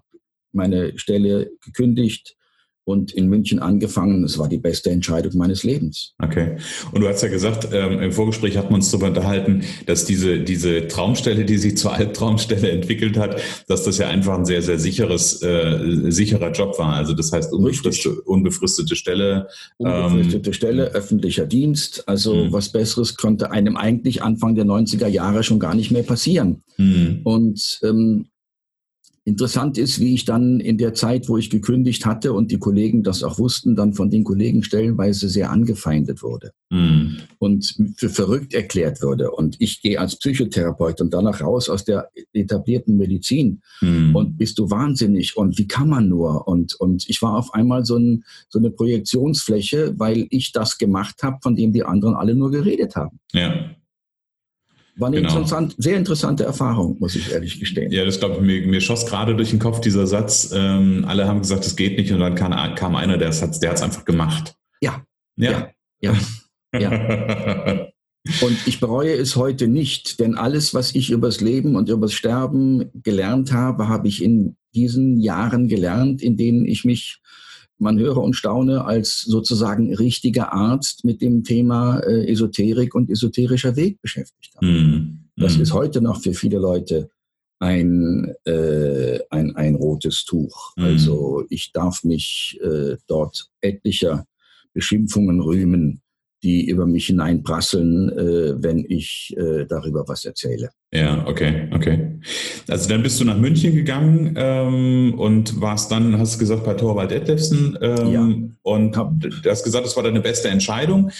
meine 0.52 0.98
Stelle 0.98 1.50
gekündigt 1.62 2.36
und 2.84 3.12
in 3.12 3.28
München 3.28 3.60
angefangen. 3.60 4.24
Es 4.24 4.38
war 4.38 4.48
die 4.48 4.58
beste 4.58 4.90
Entscheidung 4.90 5.36
meines 5.36 5.62
Lebens. 5.62 6.14
Okay. 6.22 6.56
Und 6.92 7.00
du 7.00 7.08
hast 7.08 7.22
ja 7.22 7.28
gesagt, 7.28 7.68
ähm, 7.72 8.00
im 8.00 8.12
Vorgespräch 8.12 8.56
hat 8.56 8.70
man 8.70 8.80
uns 8.80 8.90
darüber 8.90 9.08
unterhalten, 9.08 9.62
dass 9.86 10.04
diese, 10.04 10.40
diese 10.40 10.88
Traumstelle, 10.88 11.44
die 11.44 11.58
sich 11.58 11.76
zur 11.76 11.92
Albtraumstelle 11.92 12.70
entwickelt 12.70 13.16
hat, 13.16 13.40
dass 13.68 13.84
das 13.84 13.98
ja 13.98 14.08
einfach 14.08 14.36
ein 14.36 14.44
sehr, 14.44 14.62
sehr 14.62 14.78
sicheres, 14.78 15.42
äh, 15.42 16.10
sicherer 16.10 16.50
Job 16.50 16.78
war. 16.78 16.94
Also 16.94 17.14
das 17.14 17.32
heißt 17.32 17.52
unbefristete, 17.52 18.20
unbefristete 18.22 18.96
Stelle. 18.96 19.48
Unbefristete 19.78 20.50
ähm, 20.50 20.54
Stelle, 20.54 20.84
öffentlicher 20.92 21.46
Dienst. 21.46 22.08
Also 22.08 22.34
mh. 22.34 22.52
was 22.52 22.70
Besseres 22.70 23.16
konnte 23.16 23.52
einem 23.52 23.76
eigentlich 23.76 24.22
Anfang 24.22 24.54
der 24.54 24.64
90er 24.64 25.06
Jahre 25.06 25.44
schon 25.44 25.60
gar 25.60 25.74
nicht 25.74 25.92
mehr 25.92 26.02
passieren. 26.02 26.62
Mh. 26.78 27.20
Und 27.24 27.80
ähm, 27.84 28.26
Interessant 29.24 29.78
ist, 29.78 30.00
wie 30.00 30.14
ich 30.14 30.24
dann 30.24 30.58
in 30.58 30.78
der 30.78 30.94
Zeit, 30.94 31.28
wo 31.28 31.36
ich 31.36 31.48
gekündigt 31.48 32.04
hatte 32.04 32.32
und 32.32 32.50
die 32.50 32.58
Kollegen 32.58 33.04
das 33.04 33.22
auch 33.22 33.38
wussten, 33.38 33.76
dann 33.76 33.94
von 33.94 34.10
den 34.10 34.24
Kollegen 34.24 34.64
stellenweise 34.64 35.28
sehr 35.28 35.50
angefeindet 35.50 36.24
wurde 36.24 36.50
mm. 36.70 37.18
und 37.38 37.76
für 37.96 38.08
verrückt 38.08 38.52
erklärt 38.52 39.00
wurde. 39.00 39.30
Und 39.30 39.54
ich 39.60 39.80
gehe 39.80 40.00
als 40.00 40.16
Psychotherapeut 40.16 41.00
und 41.00 41.14
danach 41.14 41.40
raus 41.40 41.68
aus 41.68 41.84
der 41.84 42.08
etablierten 42.32 42.96
Medizin 42.96 43.62
mm. 43.80 44.16
und 44.16 44.38
bist 44.38 44.58
du 44.58 44.70
wahnsinnig 44.70 45.36
und 45.36 45.56
wie 45.56 45.68
kann 45.68 45.88
man 45.88 46.08
nur? 46.08 46.48
Und, 46.48 46.74
und 46.80 47.08
ich 47.08 47.22
war 47.22 47.38
auf 47.38 47.54
einmal 47.54 47.84
so, 47.84 47.96
ein, 47.96 48.24
so 48.48 48.58
eine 48.58 48.72
Projektionsfläche, 48.72 49.94
weil 49.98 50.26
ich 50.30 50.50
das 50.50 50.78
gemacht 50.78 51.22
habe, 51.22 51.38
von 51.42 51.54
dem 51.54 51.72
die 51.72 51.84
anderen 51.84 52.16
alle 52.16 52.34
nur 52.34 52.50
geredet 52.50 52.96
haben. 52.96 53.20
Ja. 53.32 53.70
War 54.96 55.08
eine 55.08 55.16
genau. 55.16 55.30
interessant, 55.30 55.74
sehr 55.78 55.96
interessante 55.96 56.44
Erfahrung, 56.44 56.96
muss 57.00 57.16
ich 57.16 57.32
ehrlich 57.32 57.58
gestehen. 57.58 57.90
Ja, 57.90 58.04
das 58.04 58.18
glaube 58.18 58.36
ich, 58.36 58.40
mir, 58.42 58.66
mir 58.66 58.80
schoss 58.80 59.06
gerade 59.06 59.34
durch 59.34 59.50
den 59.50 59.58
Kopf 59.58 59.80
dieser 59.80 60.06
Satz. 60.06 60.52
Ähm, 60.54 61.04
alle 61.06 61.26
haben 61.26 61.40
gesagt, 61.40 61.64
es 61.64 61.76
geht 61.76 61.96
nicht 61.96 62.12
und 62.12 62.20
dann 62.20 62.34
kam, 62.34 62.52
kam 62.74 62.94
einer, 62.94 63.16
der 63.16 63.32
hat 63.32 63.62
es 63.62 63.82
einfach 63.82 64.04
gemacht. 64.04 64.54
Ja. 64.80 65.02
Ja. 65.36 65.70
Ja. 66.00 66.14
ja. 66.72 66.80
ja. 66.80 67.88
Und 68.40 68.56
ich 68.66 68.78
bereue 68.78 69.14
es 69.14 69.34
heute 69.34 69.66
nicht, 69.66 70.20
denn 70.20 70.36
alles, 70.36 70.74
was 70.74 70.94
ich 70.94 71.10
übers 71.10 71.40
Leben 71.40 71.74
und 71.74 71.88
übers 71.88 72.12
Sterben 72.12 72.88
gelernt 73.02 73.52
habe, 73.52 73.88
habe 73.88 74.06
ich 74.06 74.22
in 74.22 74.56
diesen 74.74 75.18
Jahren 75.18 75.66
gelernt, 75.66 76.22
in 76.22 76.36
denen 76.36 76.64
ich 76.64 76.84
mich 76.84 77.20
man 77.82 77.98
höre 77.98 78.18
und 78.18 78.34
staune, 78.34 78.84
als 78.84 79.20
sozusagen 79.20 79.94
richtiger 79.94 80.52
Arzt 80.52 81.04
mit 81.04 81.20
dem 81.20 81.44
Thema 81.44 81.98
äh, 82.00 82.30
Esoterik 82.30 82.94
und 82.94 83.10
esoterischer 83.10 83.76
Weg 83.76 84.00
beschäftigt 84.00 84.54
habe. 84.56 84.66
Mm. 84.66 85.28
Das 85.36 85.58
mm. 85.58 85.62
ist 85.62 85.72
heute 85.72 86.00
noch 86.00 86.22
für 86.22 86.32
viele 86.32 86.58
Leute 86.58 87.10
ein, 87.58 88.34
äh, 88.44 89.18
ein, 89.30 89.54
ein 89.56 89.74
rotes 89.74 90.24
Tuch. 90.24 90.72
Mm. 90.76 90.82
Also 90.84 91.44
ich 91.50 91.72
darf 91.72 92.04
mich 92.04 92.58
äh, 92.62 92.96
dort 93.06 93.50
etlicher 93.60 94.26
Beschimpfungen 94.72 95.40
rühmen, 95.40 96.02
die 96.42 96.66
über 96.66 96.86
mich 96.86 97.06
hineinprasseln, 97.06 98.08
äh, 98.10 98.62
wenn 98.62 98.84
ich 98.88 99.34
äh, 99.36 99.64
darüber 99.66 100.08
was 100.08 100.24
erzähle. 100.24 100.70
Ja, 100.92 101.26
okay, 101.26 101.68
okay. 101.72 102.18
Also 102.68 102.88
dann 102.88 103.02
bist 103.02 103.20
du 103.20 103.24
nach 103.24 103.38
München 103.38 103.74
gegangen 103.74 104.34
ähm, 104.36 105.14
und 105.16 105.60
warst 105.60 105.90
dann, 105.90 106.18
hast 106.18 106.34
du 106.34 106.38
gesagt, 106.38 106.64
bei 106.64 106.74
Torwald 106.74 107.10
Detlefsen 107.10 107.78
ähm, 107.80 108.12
ja. 108.12 108.28
und 108.62 108.96
hab, 108.96 109.18
du 109.20 109.50
hast 109.50 109.62
gesagt, 109.64 109.86
das 109.86 109.96
war 109.96 110.02
deine 110.02 110.20
beste 110.20 110.48
Entscheidung. 110.48 111.10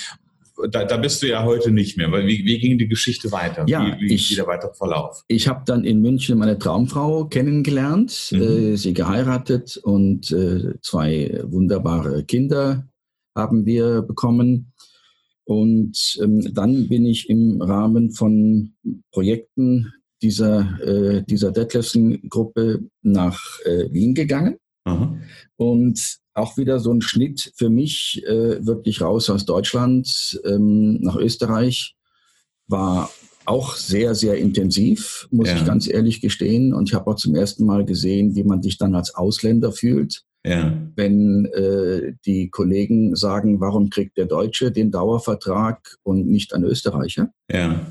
da, 0.71 0.85
da 0.85 0.97
bist 0.97 1.23
du 1.23 1.29
ja 1.29 1.45
heute 1.45 1.71
nicht 1.71 1.97
mehr. 1.97 2.11
Weil 2.11 2.27
wie, 2.27 2.45
wie 2.45 2.59
ging 2.59 2.77
die 2.77 2.89
Geschichte 2.89 3.31
weiter? 3.33 3.65
Ja, 3.67 3.97
wie, 3.99 4.09
wie 4.09 4.15
ich, 4.15 4.35
der 4.35 4.47
weitere 4.47 4.75
Verlauf? 4.75 5.23
Ich 5.29 5.49
habe 5.49 5.63
dann 5.65 5.85
in 5.85 6.01
München 6.03 6.39
meine 6.39 6.59
Traumfrau 6.59 7.27
kennengelernt, 7.27 8.31
mhm. 8.33 8.43
äh, 8.43 8.77
sie 8.77 8.93
geheiratet 8.93 9.77
und 9.77 10.33
äh, 10.33 10.75
zwei 10.83 11.41
wunderbare 11.45 12.25
Kinder 12.25 12.89
haben 13.35 13.65
wir 13.65 14.03
bekommen. 14.03 14.72
Und 15.45 16.19
ähm, 16.23 16.55
dann 16.55 16.89
bin 16.89 17.07
ich 17.07 17.29
im 17.29 17.61
Rahmen 17.61 18.13
von 18.13 18.75
Projekten 19.11 19.93
dieser, 20.23 20.81
äh, 20.81 21.25
dieser 21.25 21.51
Detlefsen-Gruppe 21.51 22.85
nach 23.03 23.41
äh, 23.65 23.93
Wien 23.93 24.15
gegangen. 24.15 24.57
Aha. 24.85 25.17
Und 25.57 26.19
auch 26.35 26.57
wieder 26.57 26.79
so 26.79 26.93
ein 26.93 27.03
Schnitt 27.03 27.53
für 27.57 27.71
mich, 27.71 28.23
äh, 28.27 28.65
wirklich 28.65 29.01
raus 29.01 29.29
aus 29.31 29.45
Deutschland 29.45 30.41
ähm, 30.45 31.01
nach 31.01 31.17
Österreich, 31.17 31.95
war 32.69 33.11
auch 33.45 33.75
sehr, 33.75 34.15
sehr 34.15 34.37
intensiv, 34.37 35.29
muss 35.31 35.49
ja. 35.49 35.57
ich 35.57 35.65
ganz 35.65 35.89
ehrlich 35.89 36.21
gestehen. 36.21 36.73
Und 36.73 36.89
ich 36.89 36.95
habe 36.95 37.11
auch 37.11 37.17
zum 37.17 37.35
ersten 37.35 37.67
Mal 37.67 37.85
gesehen, 37.85 38.35
wie 38.37 38.45
man 38.45 38.63
sich 38.63 38.79
dann 38.79 38.95
als 38.95 39.15
Ausländer 39.15 39.73
fühlt. 39.73 40.23
Ja. 40.45 40.77
Wenn 40.97 41.47
äh, 41.47 42.15
die 42.27 42.51
Kollegen 42.51 43.15
sagen, 43.15 43.61
warum 43.61 43.91
kriegt 43.91 44.17
der 44.17 44.27
Deutsche 44.27 44.73
den 44.73 44.91
Dauervertrag 44.91 45.99
und 46.03 46.27
nicht 46.27 46.53
ein 46.53 46.65
Österreicher? 46.65 47.33
Ja. 47.51 47.87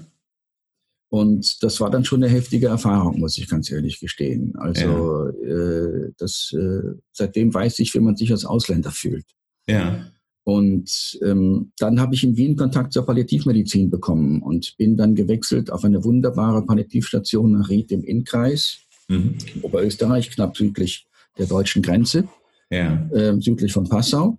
Und 1.10 1.62
das 1.64 1.80
war 1.82 1.90
dann 1.90 2.06
schon 2.06 2.24
eine 2.24 2.32
heftige 2.32 2.68
Erfahrung, 2.68 3.20
muss 3.20 3.38
ich 3.38 3.50
ganz 3.50 3.70
ehrlich 3.70 4.00
gestehen. 4.00 4.54
Also 4.58 5.30
ja. 5.44 5.50
äh, 5.50 6.12
das, 6.18 6.54
äh, 6.58 6.94
seitdem 7.12 7.54
weiß 7.54 7.80
ich, 7.80 7.94
wie 7.94 8.00
man 8.00 8.16
sich 8.16 8.32
als 8.32 8.46
Ausländer 8.46 8.92
fühlt. 8.92 9.26
Ja. 9.68 10.06
Und 10.44 11.20
ähm, 11.24 11.72
dann 11.78 12.00
habe 12.00 12.16
ich 12.16 12.24
in 12.24 12.36
Wien 12.36 12.56
Kontakt 12.56 12.94
zur 12.94 13.06
Palliativmedizin 13.06 13.90
bekommen 13.90 14.42
und 14.42 14.76
bin 14.78 14.98
dann 14.98 15.16
gewechselt 15.16 15.72
auf 15.72 15.84
eine 15.84 16.04
wunderbare 16.04 16.66
Palliativstation 16.66 17.52
nach 17.52 17.70
Ried 17.70 17.92
im 17.92 18.04
Innkreis, 18.04 18.80
mhm. 19.08 19.36
Oberösterreich, 19.62 20.32
knapp 20.32 20.58
südlich 20.58 21.08
der 21.38 21.46
deutschen 21.46 21.82
Grenze, 21.82 22.28
ja. 22.72 23.08
äh, 23.12 23.40
südlich 23.40 23.74
von 23.74 23.88
Passau 23.88 24.38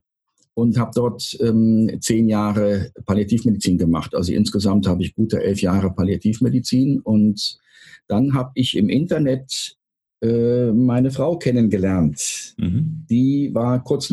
und 0.55 0.79
habe 0.79 0.91
dort 0.95 1.37
ähm, 1.41 1.99
zehn 2.01 2.29
Jahre 2.29 2.91
Palliativmedizin 3.07 3.79
gemacht. 3.79 4.15
Also 4.15 4.33
insgesamt 4.33 4.87
habe 4.87 5.03
ich 5.03 5.15
gute 5.15 5.43
elf 5.43 5.63
Jahre 5.63 5.93
Palliativmedizin 5.93 7.01
und 7.01 7.59
dann 8.09 8.35
habe 8.35 8.51
ich 8.55 8.77
im 8.77 8.89
Internet 8.89 9.77
äh, 10.23 10.71
meine 10.73 11.11
Frau 11.11 11.39
kennengelernt. 11.39 12.55
Mhm. 12.59 13.07
Die 13.09 13.51
war 13.53 13.83
kurz 13.83 14.13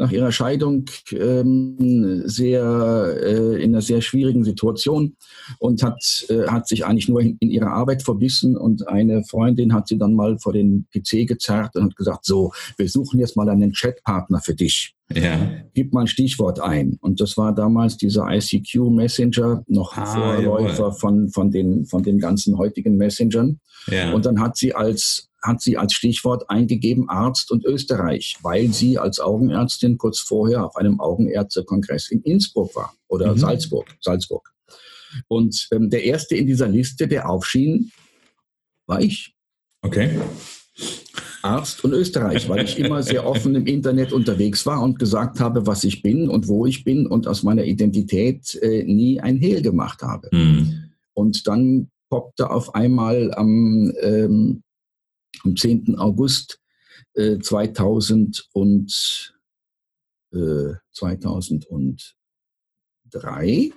nach 0.00 0.10
ihrer 0.10 0.32
Scheidung 0.32 0.86
ähm, 1.12 2.22
sehr 2.24 3.16
äh, 3.22 3.62
in 3.62 3.72
einer 3.72 3.82
sehr 3.82 4.00
schwierigen 4.00 4.44
Situation 4.44 5.14
und 5.58 5.82
hat, 5.82 6.26
äh, 6.30 6.46
hat 6.48 6.66
sich 6.66 6.86
eigentlich 6.86 7.08
nur 7.08 7.20
in, 7.20 7.36
in 7.40 7.50
ihre 7.50 7.68
Arbeit 7.68 8.02
verbissen 8.02 8.56
und 8.56 8.88
eine 8.88 9.22
Freundin 9.24 9.74
hat 9.74 9.88
sie 9.88 9.98
dann 9.98 10.14
mal 10.14 10.38
vor 10.38 10.54
den 10.54 10.86
PC 10.92 11.28
gezerrt 11.28 11.76
und 11.76 11.84
hat 11.84 11.96
gesagt, 11.96 12.24
so, 12.24 12.52
wir 12.78 12.88
suchen 12.88 13.20
jetzt 13.20 13.36
mal 13.36 13.48
einen 13.50 13.72
Chatpartner 13.72 14.40
für 14.40 14.54
dich. 14.54 14.94
Ja. 15.14 15.50
Gib 15.74 15.92
mal 15.92 16.02
ein 16.02 16.06
Stichwort 16.06 16.60
ein. 16.60 16.96
Und 17.00 17.20
das 17.20 17.36
war 17.36 17.54
damals 17.54 17.96
dieser 17.96 18.26
ICQ 18.30 18.90
Messenger, 18.90 19.64
noch 19.66 19.96
ah, 19.96 20.06
Vorläufer 20.06 20.92
von, 20.92 21.28
von, 21.30 21.50
den, 21.50 21.84
von 21.84 22.02
den 22.02 22.18
ganzen 22.20 22.56
heutigen 22.56 22.96
Messengern. 22.96 23.60
Ja. 23.88 24.12
Und 24.12 24.24
dann 24.24 24.40
hat 24.40 24.56
sie 24.56 24.74
als 24.74 25.29
hat 25.42 25.60
sie 25.60 25.76
als 25.76 25.94
Stichwort 25.94 26.50
eingegeben 26.50 27.08
Arzt 27.08 27.50
und 27.50 27.64
Österreich, 27.64 28.36
weil 28.42 28.72
sie 28.72 28.98
als 28.98 29.20
Augenärztin 29.20 29.98
kurz 29.98 30.20
vorher 30.20 30.64
auf 30.64 30.76
einem 30.76 31.00
Augenärztekongress 31.00 32.10
in 32.10 32.22
Innsbruck 32.22 32.74
war 32.76 32.94
oder 33.08 33.32
mhm. 33.32 33.38
Salzburg, 33.38 33.86
Salzburg. 34.00 34.52
Und 35.28 35.68
ähm, 35.72 35.90
der 35.90 36.04
erste 36.04 36.36
in 36.36 36.46
dieser 36.46 36.68
Liste, 36.68 37.08
der 37.08 37.28
aufschien, 37.28 37.90
war 38.86 39.00
ich. 39.00 39.34
Okay. 39.82 40.20
Arzt 41.42 41.82
und 41.84 41.92
Österreich, 41.92 42.48
weil 42.48 42.64
ich 42.64 42.78
immer 42.78 43.02
sehr 43.02 43.26
offen 43.26 43.54
im 43.54 43.66
Internet 43.66 44.12
unterwegs 44.12 44.66
war 44.66 44.82
und 44.82 44.98
gesagt 44.98 45.40
habe, 45.40 45.66
was 45.66 45.84
ich 45.84 46.02
bin 46.02 46.28
und 46.28 46.48
wo 46.48 46.66
ich 46.66 46.84
bin 46.84 47.06
und 47.06 47.26
aus 47.26 47.42
meiner 47.42 47.64
Identität 47.64 48.54
äh, 48.56 48.84
nie 48.84 49.20
ein 49.20 49.38
Hehl 49.38 49.62
gemacht 49.62 50.02
habe. 50.02 50.28
Mhm. 50.32 50.90
Und 51.14 51.46
dann 51.46 51.90
poppte 52.10 52.50
auf 52.50 52.74
einmal 52.74 53.32
am 53.34 53.92
ähm, 54.00 54.62
am 55.44 55.56
10. 55.56 55.98
August 55.98 56.60
äh, 57.14 57.38
2000 57.38 58.48
und, 58.52 59.34
äh, 60.32 60.74
2003 60.92 63.72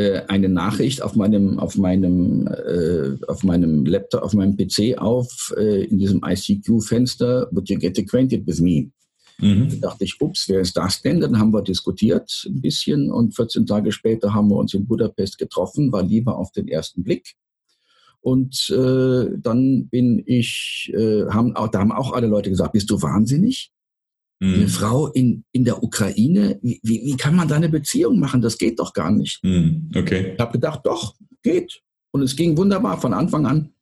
äh, 0.00 0.22
eine 0.28 0.48
Nachricht 0.48 1.02
auf 1.02 1.14
meinem, 1.14 1.58
auf 1.58 1.76
meinem, 1.76 2.46
äh, 2.46 3.18
auf 3.26 3.44
meinem 3.44 3.84
Laptop, 3.84 4.22
auf 4.22 4.32
meinem 4.32 4.56
PC 4.56 4.96
auf, 4.96 5.52
äh, 5.58 5.84
in 5.84 5.98
diesem 5.98 6.22
ICQ-Fenster, 6.24 7.48
would 7.50 7.68
you 7.68 7.78
get 7.78 7.98
acquainted 7.98 8.46
with 8.46 8.60
me? 8.60 8.90
Mhm. 9.40 9.80
Da 9.80 9.88
dachte 9.88 10.04
ich, 10.04 10.18
ups, 10.20 10.48
wer 10.48 10.60
ist 10.60 10.76
das 10.76 11.02
denn? 11.02 11.20
Dann 11.20 11.38
haben 11.38 11.52
wir 11.52 11.62
diskutiert 11.62 12.44
ein 12.46 12.62
bisschen 12.62 13.10
und 13.10 13.36
14 13.36 13.66
Tage 13.66 13.92
später 13.92 14.32
haben 14.32 14.48
wir 14.48 14.56
uns 14.56 14.72
in 14.72 14.86
Budapest 14.86 15.36
getroffen, 15.36 15.92
war 15.92 16.02
lieber 16.02 16.38
auf 16.38 16.50
den 16.52 16.68
ersten 16.68 17.02
Blick. 17.02 17.34
Und 18.22 18.70
äh, 18.70 19.30
dann 19.38 19.88
bin 19.88 20.22
ich, 20.26 20.92
äh, 20.94 21.26
haben, 21.26 21.56
auch, 21.56 21.68
da 21.68 21.80
haben 21.80 21.92
auch 21.92 22.12
alle 22.12 22.26
Leute 22.26 22.50
gesagt, 22.50 22.72
bist 22.72 22.90
du 22.90 23.00
wahnsinnig? 23.00 23.72
Mhm. 24.40 24.54
Eine 24.54 24.68
Frau 24.68 25.06
in, 25.08 25.44
in 25.52 25.64
der 25.64 25.82
Ukraine, 25.82 26.58
wie, 26.62 26.80
wie, 26.82 27.02
wie 27.04 27.16
kann 27.16 27.34
man 27.34 27.48
da 27.48 27.56
eine 27.56 27.68
Beziehung 27.68 28.18
machen? 28.18 28.42
Das 28.42 28.58
geht 28.58 28.78
doch 28.78 28.92
gar 28.92 29.10
nicht. 29.10 29.42
Mhm. 29.42 29.90
Okay. 29.94 30.32
Ich 30.34 30.40
habe 30.40 30.52
gedacht, 30.52 30.80
doch, 30.84 31.14
geht. 31.42 31.82
Und 32.12 32.22
es 32.22 32.36
ging 32.36 32.56
wunderbar 32.56 33.00
von 33.00 33.14
Anfang 33.14 33.46
an. 33.46 33.72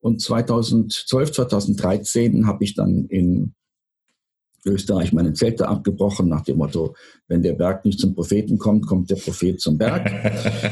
Und 0.00 0.20
2012, 0.20 1.32
2013 1.32 2.46
habe 2.46 2.64
ich 2.64 2.74
dann 2.74 3.06
in 3.06 3.54
Österreich 4.66 5.12
meine 5.12 5.32
Zelte 5.32 5.68
abgebrochen, 5.68 6.28
nach 6.28 6.42
dem 6.42 6.58
Motto, 6.58 6.94
wenn 7.28 7.42
der 7.42 7.54
Berg 7.54 7.84
nicht 7.84 8.00
zum 8.00 8.14
Propheten 8.14 8.58
kommt, 8.58 8.86
kommt 8.86 9.10
der 9.10 9.16
Prophet 9.16 9.60
zum 9.60 9.78
Berg. 9.78 10.10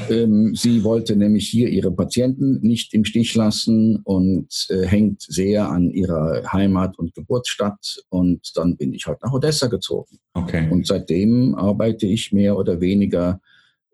ähm, 0.10 0.54
sie 0.54 0.84
wollte 0.84 1.16
nämlich 1.16 1.48
hier 1.48 1.68
ihre 1.68 1.92
Patienten 1.92 2.60
nicht 2.60 2.92
im 2.94 3.04
Stich 3.04 3.34
lassen 3.34 4.00
und 4.04 4.66
äh, 4.70 4.86
hängt 4.86 5.22
sehr 5.22 5.68
an 5.68 5.90
ihrer 5.90 6.52
Heimat 6.52 6.98
und 6.98 7.14
Geburtsstadt. 7.14 8.02
Und 8.08 8.52
dann 8.54 8.76
bin 8.76 8.92
ich 8.92 9.06
halt 9.06 9.22
nach 9.22 9.32
Odessa 9.32 9.68
gezogen. 9.68 10.18
Okay. 10.34 10.68
Und 10.70 10.86
seitdem 10.86 11.54
arbeite 11.54 12.06
ich 12.06 12.32
mehr 12.32 12.56
oder 12.56 12.80
weniger 12.80 13.40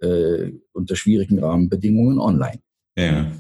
äh, 0.00 0.52
unter 0.73 0.97
schwierigen 0.97 1.38
Rahmenbedingungen 1.38 2.19
online. 2.19 2.61
Ja. 2.97 3.30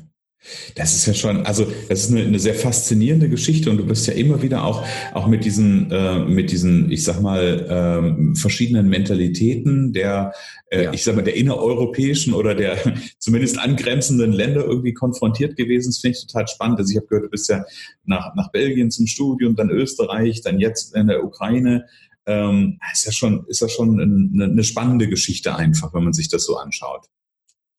Das 0.74 0.94
ist 0.94 1.04
ja 1.04 1.12
schon, 1.12 1.44
also 1.44 1.66
das 1.88 2.04
ist 2.04 2.12
eine, 2.12 2.22
eine, 2.22 2.38
sehr 2.38 2.54
faszinierende 2.54 3.28
Geschichte 3.28 3.68
und 3.68 3.76
du 3.76 3.84
bist 3.84 4.06
ja 4.06 4.14
immer 4.14 4.40
wieder 4.40 4.64
auch, 4.64 4.86
auch 5.12 5.26
mit 5.26 5.44
diesen, 5.44 5.90
äh, 5.90 6.18
mit 6.20 6.50
diesen, 6.50 6.90
ich 6.90 7.04
sag 7.04 7.20
mal, 7.20 7.66
ähm, 7.68 8.34
verschiedenen 8.34 8.88
Mentalitäten 8.88 9.92
der, 9.92 10.32
äh, 10.70 10.84
ja. 10.84 10.92
ich 10.94 11.04
sag 11.04 11.14
mal, 11.14 11.22
der 11.22 11.36
innereuropäischen 11.36 12.32
oder 12.32 12.54
der 12.54 12.78
zumindest 13.18 13.58
angrenzenden 13.58 14.32
Länder 14.32 14.64
irgendwie 14.64 14.94
konfrontiert 14.94 15.56
gewesen. 15.56 15.90
Das 15.90 15.98
finde 15.98 16.16
ich 16.16 16.26
total 16.26 16.48
spannend. 16.48 16.78
Also 16.78 16.90
ich 16.90 16.96
habe 16.96 17.06
gehört, 17.06 17.26
du 17.26 17.30
bist 17.30 17.50
ja 17.50 17.62
nach, 18.04 18.34
nach 18.34 18.50
Belgien 18.50 18.90
zum 18.90 19.06
Studium, 19.06 19.56
dann 19.56 19.68
Österreich, 19.68 20.40
dann 20.40 20.58
jetzt 20.58 20.96
in 20.96 21.08
der 21.08 21.22
Ukraine. 21.22 21.84
Ähm, 22.24 22.78
ist 22.92 23.04
ja 23.04 23.12
schon, 23.12 23.44
ist 23.46 23.60
ja 23.60 23.68
schon 23.68 24.00
eine, 24.00 24.44
eine 24.44 24.64
spannende 24.64 25.06
Geschichte 25.06 25.54
einfach, 25.54 25.92
wenn 25.92 26.04
man 26.04 26.14
sich 26.14 26.28
das 26.28 26.44
so 26.44 26.56
anschaut. 26.56 27.06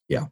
Ja, 0.07 0.31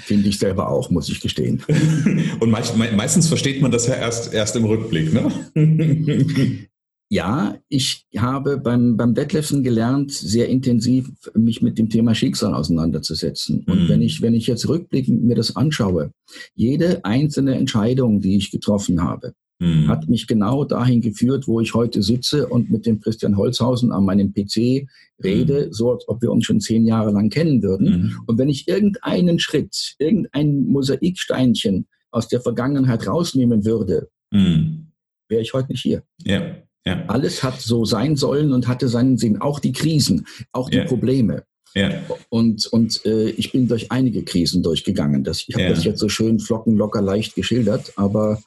Finde 0.00 0.28
ich 0.28 0.38
selber 0.38 0.68
auch, 0.68 0.90
muss 0.90 1.08
ich 1.08 1.20
gestehen. 1.20 1.62
Und 2.40 2.50
meist, 2.50 2.76
meistens 2.76 3.28
versteht 3.28 3.62
man 3.62 3.70
das 3.70 3.86
ja 3.86 3.94
erst, 3.94 4.32
erst 4.32 4.56
im 4.56 4.64
Rückblick, 4.64 5.12
ne? 5.12 5.30
Ja, 7.12 7.58
ich 7.68 8.06
habe 8.16 8.56
beim, 8.56 8.96
beim 8.96 9.12
Detlefsen 9.12 9.62
gelernt, 9.62 10.12
sehr 10.12 10.48
intensiv 10.48 11.10
mich 11.34 11.60
mit 11.60 11.76
dem 11.76 11.90
Thema 11.90 12.14
Schicksal 12.14 12.54
auseinanderzusetzen. 12.54 13.66
Und 13.66 13.82
mhm. 13.82 13.88
wenn 13.90 14.00
ich, 14.00 14.22
wenn 14.22 14.32
ich 14.32 14.46
jetzt 14.46 14.66
rückblickend 14.66 15.22
mir 15.22 15.34
das 15.34 15.54
anschaue, 15.54 16.12
jede 16.54 17.04
einzelne 17.04 17.56
Entscheidung, 17.56 18.22
die 18.22 18.38
ich 18.38 18.50
getroffen 18.50 19.02
habe, 19.02 19.34
mhm. 19.58 19.88
hat 19.88 20.08
mich 20.08 20.26
genau 20.26 20.64
dahin 20.64 21.00
geführt, 21.00 21.46
wo 21.46 21.60
ich 21.60 21.74
heute 21.74 22.02
sitze 22.02 22.48
und 22.48 22.70
mit 22.70 22.86
dem 22.86 23.00
Christian 23.00 23.36
Holzhausen 23.36 23.92
an 23.92 24.04
meinem 24.04 24.32
PC 24.32 24.86
rede, 25.22 25.66
mhm. 25.66 25.72
so 25.72 25.92
als 25.92 26.08
ob 26.08 26.22
wir 26.22 26.30
uns 26.30 26.44
schon 26.44 26.60
zehn 26.60 26.84
Jahre 26.86 27.12
lang 27.12 27.30
kennen 27.30 27.62
würden. 27.62 27.86
Mhm. 27.86 28.20
Und 28.26 28.38
wenn 28.38 28.48
ich 28.48 28.68
irgendeinen 28.68 29.38
Schritt, 29.38 29.94
irgendein 29.98 30.64
Mosaiksteinchen 30.66 31.86
aus 32.10 32.28
der 32.28 32.40
Vergangenheit 32.40 33.06
rausnehmen 33.06 33.64
würde, 33.64 34.08
mhm. 34.30 34.88
wäre 35.28 35.42
ich 35.42 35.52
heute 35.54 35.72
nicht 35.72 35.82
hier. 35.82 36.02
Ja. 36.24 36.56
Ja. 36.84 37.04
Alles 37.06 37.44
hat 37.44 37.60
so 37.60 37.84
sein 37.84 38.16
sollen 38.16 38.52
und 38.52 38.66
hatte 38.66 38.88
seinen 38.88 39.16
Sinn. 39.16 39.40
Auch 39.40 39.60
die 39.60 39.72
Krisen, 39.72 40.26
auch 40.50 40.68
die 40.68 40.78
ja. 40.78 40.84
Probleme. 40.84 41.44
Ja. 41.74 41.90
Und, 42.28 42.66
und 42.66 43.04
äh, 43.06 43.30
ich 43.30 43.52
bin 43.52 43.68
durch 43.68 43.90
einige 43.92 44.24
Krisen 44.24 44.62
durchgegangen. 44.62 45.24
Das, 45.24 45.44
ich 45.46 45.54
habe 45.54 45.68
das 45.68 45.84
jetzt 45.84 46.00
so 46.00 46.08
schön 46.08 46.38
flockenlocker 46.38 47.00
leicht 47.00 47.34
geschildert, 47.34 47.92
aber 47.96 48.42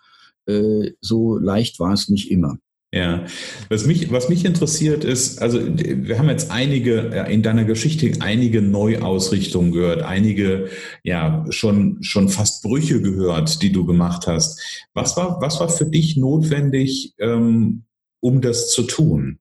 so 1.01 1.37
leicht 1.37 1.79
war 1.79 1.93
es 1.93 2.09
nicht 2.09 2.29
immer. 2.31 2.57
Ja, 2.95 3.25
was 3.67 3.85
mich, 3.85 4.09
was 4.13 4.29
mich 4.29 4.45
interessiert 4.45 5.03
ist, 5.03 5.41
also 5.41 5.59
wir 5.61 6.17
haben 6.17 6.29
jetzt 6.29 6.49
einige 6.49 7.11
äh, 7.11 7.33
in 7.33 7.43
deiner 7.43 7.65
Geschichte 7.65 8.09
einige 8.21 8.61
Neuausrichtungen 8.61 9.73
gehört, 9.73 10.01
einige 10.01 10.69
ja 11.03 11.45
schon 11.49 12.01
schon 12.03 12.29
fast 12.29 12.63
Brüche 12.63 13.01
gehört, 13.01 13.61
die 13.61 13.73
du 13.73 13.85
gemacht 13.85 14.27
hast. 14.27 14.87
Was 14.93 15.17
war 15.17 15.41
was 15.41 15.59
war 15.59 15.67
für 15.67 15.87
dich 15.87 16.15
notwendig, 16.15 17.13
ähm, 17.19 17.83
um 18.21 18.39
das 18.39 18.71
zu 18.71 18.83
tun? 18.83 19.39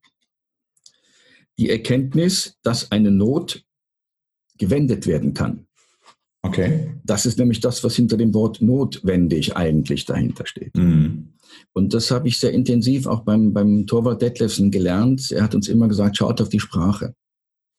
Die 1.56 1.70
Erkenntnis, 1.70 2.58
dass 2.64 2.90
eine 2.90 3.12
Not 3.12 3.64
gewendet 4.58 5.06
werden 5.06 5.32
kann. 5.32 5.68
Okay. 6.44 6.90
Das 7.04 7.24
ist 7.24 7.38
nämlich 7.38 7.60
das, 7.60 7.82
was 7.84 7.96
hinter 7.96 8.18
dem 8.18 8.34
Wort 8.34 8.60
notwendig 8.60 9.56
eigentlich 9.56 10.04
dahinter 10.04 10.46
steht. 10.46 10.76
Mhm. 10.76 11.30
Und 11.72 11.94
das 11.94 12.10
habe 12.10 12.28
ich 12.28 12.38
sehr 12.38 12.52
intensiv 12.52 13.06
auch 13.06 13.20
beim, 13.20 13.54
beim 13.54 13.86
Torwart 13.86 14.20
Detlefsen 14.20 14.70
gelernt. 14.70 15.32
Er 15.32 15.42
hat 15.42 15.54
uns 15.54 15.68
immer 15.68 15.88
gesagt, 15.88 16.18
schaut 16.18 16.42
auf 16.42 16.50
die 16.50 16.60
Sprache. 16.60 17.14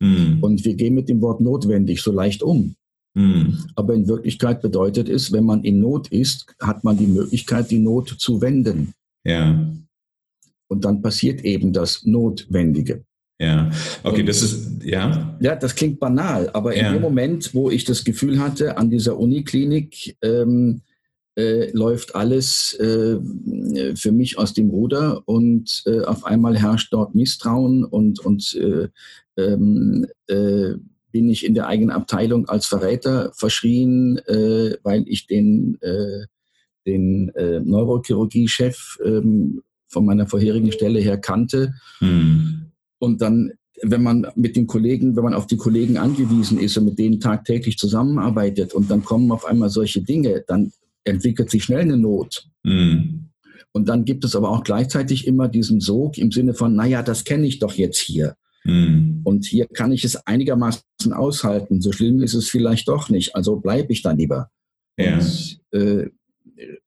Mhm. 0.01 0.39
Und 0.41 0.65
wir 0.65 0.73
gehen 0.73 0.95
mit 0.95 1.09
dem 1.09 1.21
Wort 1.21 1.41
notwendig 1.41 2.01
so 2.01 2.11
leicht 2.11 2.41
um. 2.41 2.75
Mhm. 3.13 3.59
Aber 3.75 3.93
in 3.93 4.07
Wirklichkeit 4.07 4.63
bedeutet 4.63 5.09
es, 5.09 5.31
wenn 5.31 5.45
man 5.45 5.63
in 5.63 5.79
Not 5.79 6.07
ist, 6.07 6.47
hat 6.59 6.83
man 6.83 6.97
die 6.97 7.07
Möglichkeit, 7.07 7.69
die 7.69 7.79
Not 7.79 8.15
zu 8.17 8.41
wenden. 8.41 8.93
Ja. 9.23 9.71
Und 10.67 10.85
dann 10.85 11.03
passiert 11.03 11.45
eben 11.45 11.71
das 11.71 12.03
Notwendige. 12.03 13.05
Ja, 13.37 13.69
okay, 14.03 14.21
und, 14.21 14.29
das 14.29 14.41
ist, 14.41 14.83
ja. 14.83 15.37
Ja, 15.41 15.55
das 15.55 15.75
klingt 15.75 15.99
banal, 15.99 16.49
aber 16.53 16.75
ja. 16.75 16.87
in 16.87 16.93
dem 16.93 17.01
Moment, 17.01 17.53
wo 17.53 17.69
ich 17.69 17.83
das 17.83 18.05
Gefühl 18.05 18.39
hatte, 18.39 18.77
an 18.77 18.89
dieser 18.89 19.19
Uniklinik 19.19 20.15
ähm, 20.21 20.81
äh, 21.37 21.69
läuft 21.71 22.15
alles 22.15 22.73
äh, 22.79 23.17
für 23.95 24.11
mich 24.13 24.37
aus 24.37 24.53
dem 24.53 24.69
Ruder 24.69 25.21
und 25.25 25.83
äh, 25.85 26.01
auf 26.01 26.25
einmal 26.25 26.57
herrscht 26.57 26.93
dort 26.93 27.13
Misstrauen 27.13 27.83
und, 27.83 28.19
und 28.19 28.55
äh, 28.55 28.87
ähm, 29.35 30.07
äh, 30.27 30.75
bin 31.11 31.29
ich 31.29 31.45
in 31.45 31.55
der 31.55 31.67
eigenen 31.67 31.91
Abteilung 31.91 32.47
als 32.47 32.67
Verräter 32.67 33.33
verschrien, 33.35 34.17
äh, 34.27 34.77
weil 34.83 35.03
ich 35.07 35.27
den, 35.27 35.77
den 36.85 37.31
Neurochirurgie-Chef 37.35 38.99
ähm, 39.03 39.61
von 39.87 40.05
meiner 40.05 40.27
vorherigen 40.27 40.73
Stelle 40.73 40.99
her 40.99 41.17
kannte. 41.17 41.73
Hm 41.99 42.64
und 42.99 43.21
dann, 43.21 43.51
wenn 43.81 44.03
man 44.03 44.27
mit 44.35 44.55
den 44.55 44.67
Kollegen, 44.67 45.15
wenn 45.15 45.23
man 45.23 45.33
auf 45.33 45.47
die 45.47 45.57
Kollegen 45.57 45.97
angewiesen 45.97 46.59
ist 46.59 46.77
und 46.77 46.85
mit 46.85 46.99
denen 46.99 47.19
tagtäglich 47.19 47.77
zusammenarbeitet 47.77 48.73
und 48.73 48.89
dann 48.89 49.03
kommen 49.03 49.31
auf 49.31 49.45
einmal 49.45 49.69
solche 49.69 50.01
Dinge, 50.01 50.43
dann 50.47 50.71
entwickelt 51.03 51.49
sich 51.49 51.63
schnell 51.63 51.81
eine 51.81 51.97
Not. 51.97 52.47
Mhm. 52.63 53.29
Und 53.71 53.89
dann 53.89 54.05
gibt 54.05 54.23
es 54.23 54.35
aber 54.35 54.51
auch 54.51 54.63
gleichzeitig 54.63 55.27
immer 55.27 55.49
diesen 55.49 55.81
Sog 55.81 56.17
im 56.17 56.31
Sinne 56.31 56.53
von, 56.53 56.75
naja, 56.75 57.03
das 57.03 57.25
kenne 57.25 57.45
ich 57.45 57.59
doch 57.59 57.73
jetzt 57.73 57.99
hier. 57.99 58.35
Mhm. 58.63 59.21
Und 59.23 59.45
hier 59.45 59.67
kann 59.67 59.91
ich 59.91 60.03
es 60.05 60.15
einigermaßen 60.15 60.81
aushalten. 61.11 61.81
So 61.81 61.91
schlimm 61.91 62.21
ist 62.23 62.33
es 62.33 62.49
vielleicht 62.49 62.87
doch 62.87 63.09
nicht. 63.09 63.35
Also 63.35 63.57
bleibe 63.57 63.91
ich 63.91 64.01
dann 64.01 64.17
lieber. 64.17 64.49
Ja. 64.97 65.19
Und, 65.19 65.59
äh, 65.71 66.09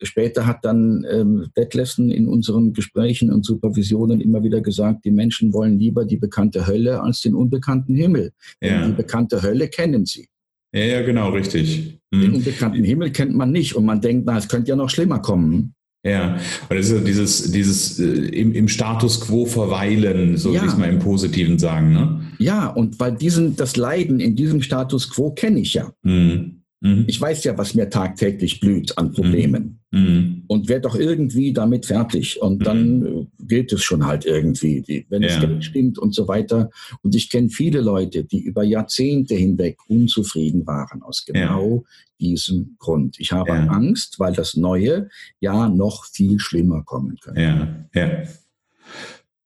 später 0.02 0.46
hat 0.46 0.64
dann 0.64 1.04
ähm, 1.10 1.46
Detlefsen 1.56 2.10
in 2.10 2.26
unseren 2.26 2.72
Gesprächen 2.72 3.32
und 3.32 3.44
Supervisionen 3.44 4.20
immer 4.20 4.42
wieder 4.42 4.60
gesagt, 4.60 5.04
die 5.04 5.10
Menschen 5.10 5.52
wollen 5.52 5.78
lieber 5.78 6.04
die 6.04 6.16
bekannte 6.16 6.66
Hölle 6.66 7.02
als 7.02 7.20
den 7.20 7.34
unbekannten 7.34 7.94
Himmel. 7.94 8.32
Ja. 8.62 8.87
die 8.87 8.92
bekannte 8.92 9.42
Hölle 9.42 9.68
kennen 9.68 10.06
sie. 10.06 10.28
Ja, 10.72 10.84
ja, 10.84 11.02
genau, 11.02 11.30
richtig. 11.30 12.00
Mhm. 12.10 12.20
Den 12.20 12.34
unbekannten 12.34 12.84
Himmel 12.84 13.10
kennt 13.10 13.34
man 13.34 13.52
nicht 13.52 13.75
und 13.75 13.84
man 13.84 14.00
denkt, 14.00 14.25
na, 14.26 14.37
es 14.38 14.48
könnte 14.48 14.68
ja 14.68 14.76
noch 14.76 14.90
schlimmer 14.90 15.20
kommen. 15.20 15.75
Ja, 16.04 16.38
und 16.68 16.76
das 16.76 16.87
ist 16.87 16.92
ja 16.92 17.00
dieses, 17.00 17.50
dieses 17.50 17.98
äh, 17.98 18.04
im, 18.04 18.52
im, 18.54 18.68
Status 18.68 19.20
quo 19.20 19.46
verweilen, 19.46 20.37
so 20.37 20.52
ja. 20.52 20.60
will 20.60 20.68
ich 20.68 20.75
es 20.75 20.78
mal 20.78 20.88
im 20.88 21.00
Positiven 21.00 21.58
sagen. 21.58 21.92
Ne? 21.92 22.20
Ja, 22.38 22.68
und 22.68 23.00
weil 23.00 23.16
diesen, 23.16 23.56
das 23.56 23.76
Leiden 23.76 24.20
in 24.20 24.37
diesem 24.37 24.62
Status 24.62 25.10
quo 25.10 25.32
kenne 25.32 25.60
ich 25.60 25.75
ja. 25.75 25.92
Mhm. 26.02 26.58
Mhm. 26.80 27.04
Ich 27.08 27.20
weiß 27.20 27.44
ja, 27.44 27.58
was 27.58 27.75
mir 27.75 27.90
tagtäglich 27.90 28.61
blüht 28.61 28.97
an 28.99 29.12
Problemen. 29.12 29.80
Mhm. 29.90 30.00
mhm. 30.00 30.44
Und 30.47 30.68
werde 30.68 30.82
doch 30.82 30.97
irgendwie 30.97 31.52
damit 31.52 31.87
fertig. 31.87 32.40
Und 32.40 32.66
dann 32.66 33.00
mhm. 33.00 33.28
gilt 33.38 33.73
es 33.73 33.82
schon 33.82 34.06
halt 34.06 34.25
irgendwie, 34.25 34.82
die, 34.82 35.06
wenn 35.08 35.23
ja. 35.23 35.28
es 35.28 35.40
Geld 35.40 35.64
stimmt 35.64 35.99
und 35.99 36.14
so 36.14 36.28
weiter. 36.28 36.70
Und 37.02 37.14
ich 37.14 37.30
kenne 37.30 37.49
viele 37.49 37.80
Leute, 37.80 38.25
die 38.25 38.40
über 38.40 38.62
Jahrzehnte 38.62 39.35
hinweg 39.35 39.79
unzufrieden 39.88 40.66
waren 40.66 41.03
aus 41.03 41.24
genau 41.24 41.76
ja. 41.76 41.83
diesem 42.20 42.76
Grund. 42.79 43.18
Ich 43.18 43.33
habe 43.33 43.50
ja. 43.50 43.66
Angst, 43.66 44.20
weil 44.20 44.33
das 44.33 44.55
Neue 44.55 45.09
ja 45.40 45.68
noch 45.68 46.05
viel 46.05 46.38
schlimmer 46.38 46.83
kommen 46.85 47.16
könnte. 47.20 47.40
Ja, 47.40 47.87
ja. 47.94 48.22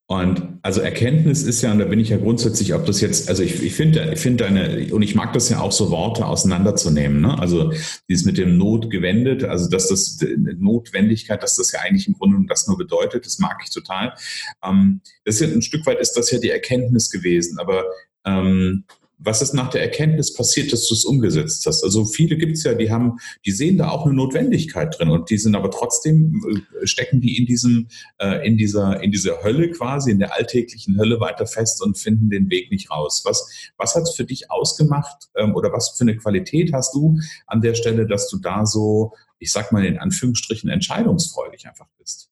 Und 0.06 0.58
also 0.62 0.80
Erkenntnis 0.80 1.42
ist 1.42 1.62
ja, 1.62 1.72
und 1.72 1.78
da 1.78 1.86
bin 1.86 1.98
ich 1.98 2.10
ja 2.10 2.18
grundsätzlich, 2.18 2.74
ob 2.74 2.84
das 2.84 3.00
jetzt, 3.00 3.28
also 3.28 3.42
ich, 3.42 3.62
ich 3.62 3.74
finde, 3.74 4.10
ich 4.12 4.20
finde 4.20 4.44
eine, 4.44 4.92
und 4.92 5.00
ich 5.00 5.14
mag 5.14 5.32
das 5.32 5.48
ja 5.48 5.60
auch 5.60 5.72
so 5.72 5.90
Worte 5.90 6.26
auseinanderzunehmen, 6.26 7.20
ne? 7.20 7.38
Also 7.38 7.72
dieses 8.08 8.26
mit 8.26 8.36
dem 8.36 8.58
Not 8.58 8.90
gewendet, 8.90 9.44
also 9.44 9.70
dass 9.70 9.88
das 9.88 10.18
Notwendigkeit, 10.58 11.42
dass 11.42 11.56
das 11.56 11.72
ja 11.72 11.80
eigentlich 11.80 12.08
im 12.08 12.14
Grunde 12.14 12.44
das 12.46 12.66
nur 12.66 12.76
bedeutet, 12.76 13.24
das 13.24 13.38
mag 13.38 13.58
ich 13.64 13.70
total. 13.70 14.14
Ähm, 14.62 15.00
das 15.24 15.36
ist 15.36 15.48
ja 15.48 15.54
ein 15.54 15.62
Stück 15.62 15.86
weit 15.86 16.00
ist 16.00 16.12
das 16.12 16.30
ja 16.30 16.38
die 16.38 16.50
Erkenntnis 16.50 17.10
gewesen, 17.10 17.58
aber 17.58 17.84
ähm, 18.26 18.84
was 19.24 19.42
ist 19.42 19.54
nach 19.54 19.70
der 19.70 19.82
Erkenntnis 19.82 20.35
passiert, 20.35 20.72
dass 20.72 20.88
du 20.88 20.94
es 20.94 21.04
umgesetzt 21.04 21.64
hast? 21.66 21.85
Also 21.85 22.04
viele 22.04 22.37
gibt 22.37 22.56
es 22.56 22.64
ja, 22.64 22.74
die 22.74 22.90
haben, 22.90 23.18
die 23.46 23.52
sehen 23.52 23.78
da 23.78 23.90
auch 23.90 24.04
eine 24.04 24.14
Notwendigkeit 24.14 24.98
drin 24.98 25.11
und 25.11 25.30
die 25.30 25.38
sind 25.38 25.54
aber 25.54 25.70
trotzdem, 25.70 26.64
äh, 26.82 26.87
stecken 26.87 27.20
die 27.20 27.38
in 27.38 27.46
diesem, 27.46 27.88
äh, 28.18 28.46
in 28.46 28.56
dieser, 28.56 29.00
in 29.02 29.12
dieser 29.12 29.42
Hölle 29.42 29.70
quasi, 29.70 30.11
in 30.11 30.18
der 30.18 30.35
alltäglichen 30.35 30.98
Hölle 30.98 31.20
weiter 31.20 31.46
fest 31.46 31.82
und 31.82 31.98
finden 31.98 32.30
den 32.30 32.50
Weg 32.50 32.70
nicht 32.70 32.90
raus. 32.90 33.22
Was, 33.24 33.48
was 33.76 33.94
hat 33.94 34.02
es 34.02 34.14
für 34.14 34.24
dich 34.24 34.50
ausgemacht 34.50 35.28
ähm, 35.37 35.54
oder 35.54 35.72
was 35.72 35.90
für 35.90 36.02
eine 36.02 36.16
Qualität 36.16 36.72
hast 36.72 36.94
du 36.94 37.18
an 37.46 37.61
der 37.61 37.74
Stelle, 37.74 38.06
dass 38.06 38.28
du 38.28 38.38
da 38.38 38.66
so, 38.66 39.12
ich 39.38 39.52
sag 39.52 39.72
mal 39.72 39.85
in 39.85 39.98
Anführungsstrichen, 39.98 40.68
entscheidungsfreudig 40.68 41.66
einfach 41.66 41.88
bist? 41.98 42.28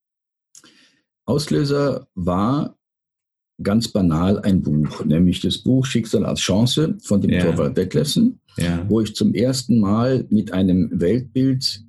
Auslöser 1.24 2.08
war 2.14 2.79
ganz 3.62 3.88
banal 3.88 4.38
ein 4.40 4.62
Buch, 4.62 5.04
nämlich 5.04 5.40
das 5.40 5.58
Buch 5.58 5.86
Schicksal 5.86 6.24
als 6.24 6.40
Chance 6.40 6.96
von 7.02 7.20
dem 7.20 7.30
ja. 7.30 7.44
Torvald 7.44 7.76
Detlefsen, 7.76 8.40
ja. 8.56 8.84
wo 8.88 9.00
ich 9.00 9.14
zum 9.14 9.34
ersten 9.34 9.78
Mal 9.80 10.26
mit 10.30 10.52
einem 10.52 10.88
Weltbild 10.92 11.84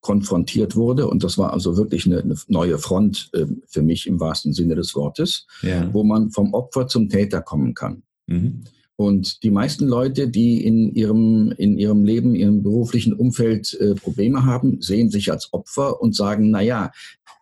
konfrontiert 0.00 0.76
wurde. 0.76 1.08
Und 1.08 1.24
das 1.24 1.36
war 1.36 1.52
also 1.52 1.76
wirklich 1.76 2.06
eine, 2.06 2.20
eine 2.20 2.36
neue 2.48 2.78
Front 2.78 3.30
äh, 3.32 3.46
für 3.66 3.82
mich 3.82 4.06
im 4.06 4.20
wahrsten 4.20 4.52
Sinne 4.52 4.76
des 4.76 4.94
Wortes, 4.94 5.46
ja. 5.62 5.92
wo 5.92 6.04
man 6.04 6.30
vom 6.30 6.54
Opfer 6.54 6.86
zum 6.86 7.08
Täter 7.08 7.42
kommen 7.42 7.74
kann. 7.74 8.02
Mhm. 8.26 8.62
Und 8.94 9.42
die 9.42 9.50
meisten 9.50 9.86
Leute, 9.86 10.28
die 10.28 10.64
in 10.64 10.94
ihrem, 10.94 11.52
in 11.58 11.76
ihrem 11.76 12.04
Leben, 12.04 12.34
ihrem 12.34 12.62
beruflichen 12.62 13.12
Umfeld 13.12 13.74
äh, 13.74 13.94
Probleme 13.94 14.44
haben, 14.44 14.80
sehen 14.80 15.10
sich 15.10 15.30
als 15.30 15.52
Opfer 15.52 16.00
und 16.00 16.14
sagen, 16.14 16.50
na 16.50 16.62
ja, 16.62 16.92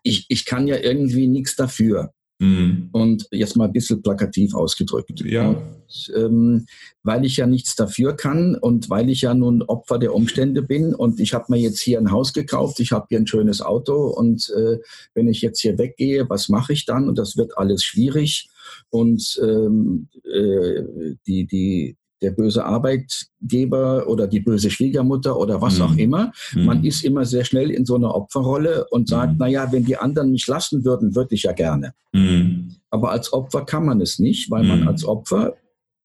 ich, 0.02 0.26
ich 0.28 0.46
kann 0.46 0.66
ja 0.66 0.76
irgendwie 0.76 1.28
nichts 1.28 1.54
dafür. 1.54 2.12
Mhm. 2.40 2.88
Und 2.92 3.28
jetzt 3.30 3.56
mal 3.56 3.66
ein 3.66 3.72
bisschen 3.72 4.02
plakativ 4.02 4.54
ausgedrückt. 4.54 5.20
Ja. 5.24 5.48
Und, 5.48 6.12
ähm, 6.16 6.66
weil 7.02 7.24
ich 7.24 7.36
ja 7.36 7.46
nichts 7.46 7.76
dafür 7.76 8.16
kann 8.16 8.56
und 8.56 8.90
weil 8.90 9.08
ich 9.08 9.22
ja 9.22 9.34
nun 9.34 9.62
Opfer 9.62 9.98
der 9.98 10.14
Umstände 10.14 10.62
bin 10.62 10.94
und 10.94 11.20
ich 11.20 11.32
habe 11.32 11.46
mir 11.48 11.58
jetzt 11.58 11.80
hier 11.80 11.98
ein 11.98 12.10
Haus 12.10 12.32
gekauft, 12.32 12.80
ich 12.80 12.92
habe 12.92 13.06
hier 13.08 13.18
ein 13.18 13.26
schönes 13.26 13.60
Auto 13.60 14.08
und 14.08 14.50
äh, 14.56 14.78
wenn 15.14 15.28
ich 15.28 15.42
jetzt 15.42 15.60
hier 15.60 15.78
weggehe, 15.78 16.28
was 16.28 16.48
mache 16.48 16.72
ich 16.72 16.86
dann? 16.86 17.08
Und 17.08 17.18
das 17.18 17.36
wird 17.36 17.56
alles 17.56 17.84
schwierig. 17.84 18.48
Und 18.90 19.40
ähm, 19.42 20.08
äh, 20.24 20.82
die, 21.26 21.46
die, 21.46 21.96
der 22.24 22.30
böse 22.30 22.64
Arbeitgeber 22.64 24.08
oder 24.08 24.26
die 24.26 24.40
böse 24.40 24.70
Schwiegermutter 24.70 25.38
oder 25.38 25.60
was 25.60 25.78
mhm. 25.78 25.82
auch 25.82 25.96
immer. 25.96 26.32
Man 26.54 26.78
mhm. 26.78 26.84
ist 26.84 27.04
immer 27.04 27.26
sehr 27.26 27.44
schnell 27.44 27.70
in 27.70 27.84
so 27.84 27.96
einer 27.96 28.14
Opferrolle 28.14 28.86
und 28.90 29.08
sagt, 29.08 29.34
mhm. 29.34 29.38
naja, 29.38 29.70
wenn 29.70 29.84
die 29.84 29.98
anderen 29.98 30.30
mich 30.30 30.46
lassen 30.46 30.84
würden, 30.84 31.14
würde 31.14 31.34
ich 31.34 31.42
ja 31.42 31.52
gerne. 31.52 31.92
Mhm. 32.12 32.76
Aber 32.90 33.10
als 33.10 33.32
Opfer 33.32 33.66
kann 33.66 33.84
man 33.84 34.00
es 34.00 34.18
nicht, 34.18 34.50
weil 34.50 34.64
man 34.64 34.80
mhm. 34.80 34.88
als 34.88 35.04
Opfer 35.04 35.54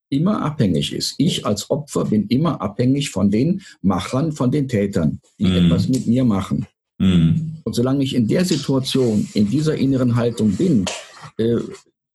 immer 0.10 0.42
abhängig 0.42 0.92
ist. 0.92 1.16
Ich 1.18 1.46
als 1.46 1.70
Opfer 1.70 2.06
bin 2.06 2.28
immer 2.28 2.60
abhängig 2.62 3.12
von 3.12 3.32
den 3.32 3.62
Machern, 3.82 4.34
von 4.34 4.52
den 4.52 4.68
Tätern, 4.68 5.22
die 5.40 5.46
mhm. 5.46 5.66
etwas 5.66 5.88
mit 5.88 6.06
mir 6.06 6.26
machen. 6.26 6.68
Und 7.02 7.64
solange 7.76 8.04
ich 8.04 8.14
in 8.14 8.28
der 8.28 8.44
Situation, 8.44 9.26
in 9.34 9.50
dieser 9.50 9.76
inneren 9.76 10.18
Haltung 10.18 10.52
bin, 10.58 10.84
äh, 11.38 11.56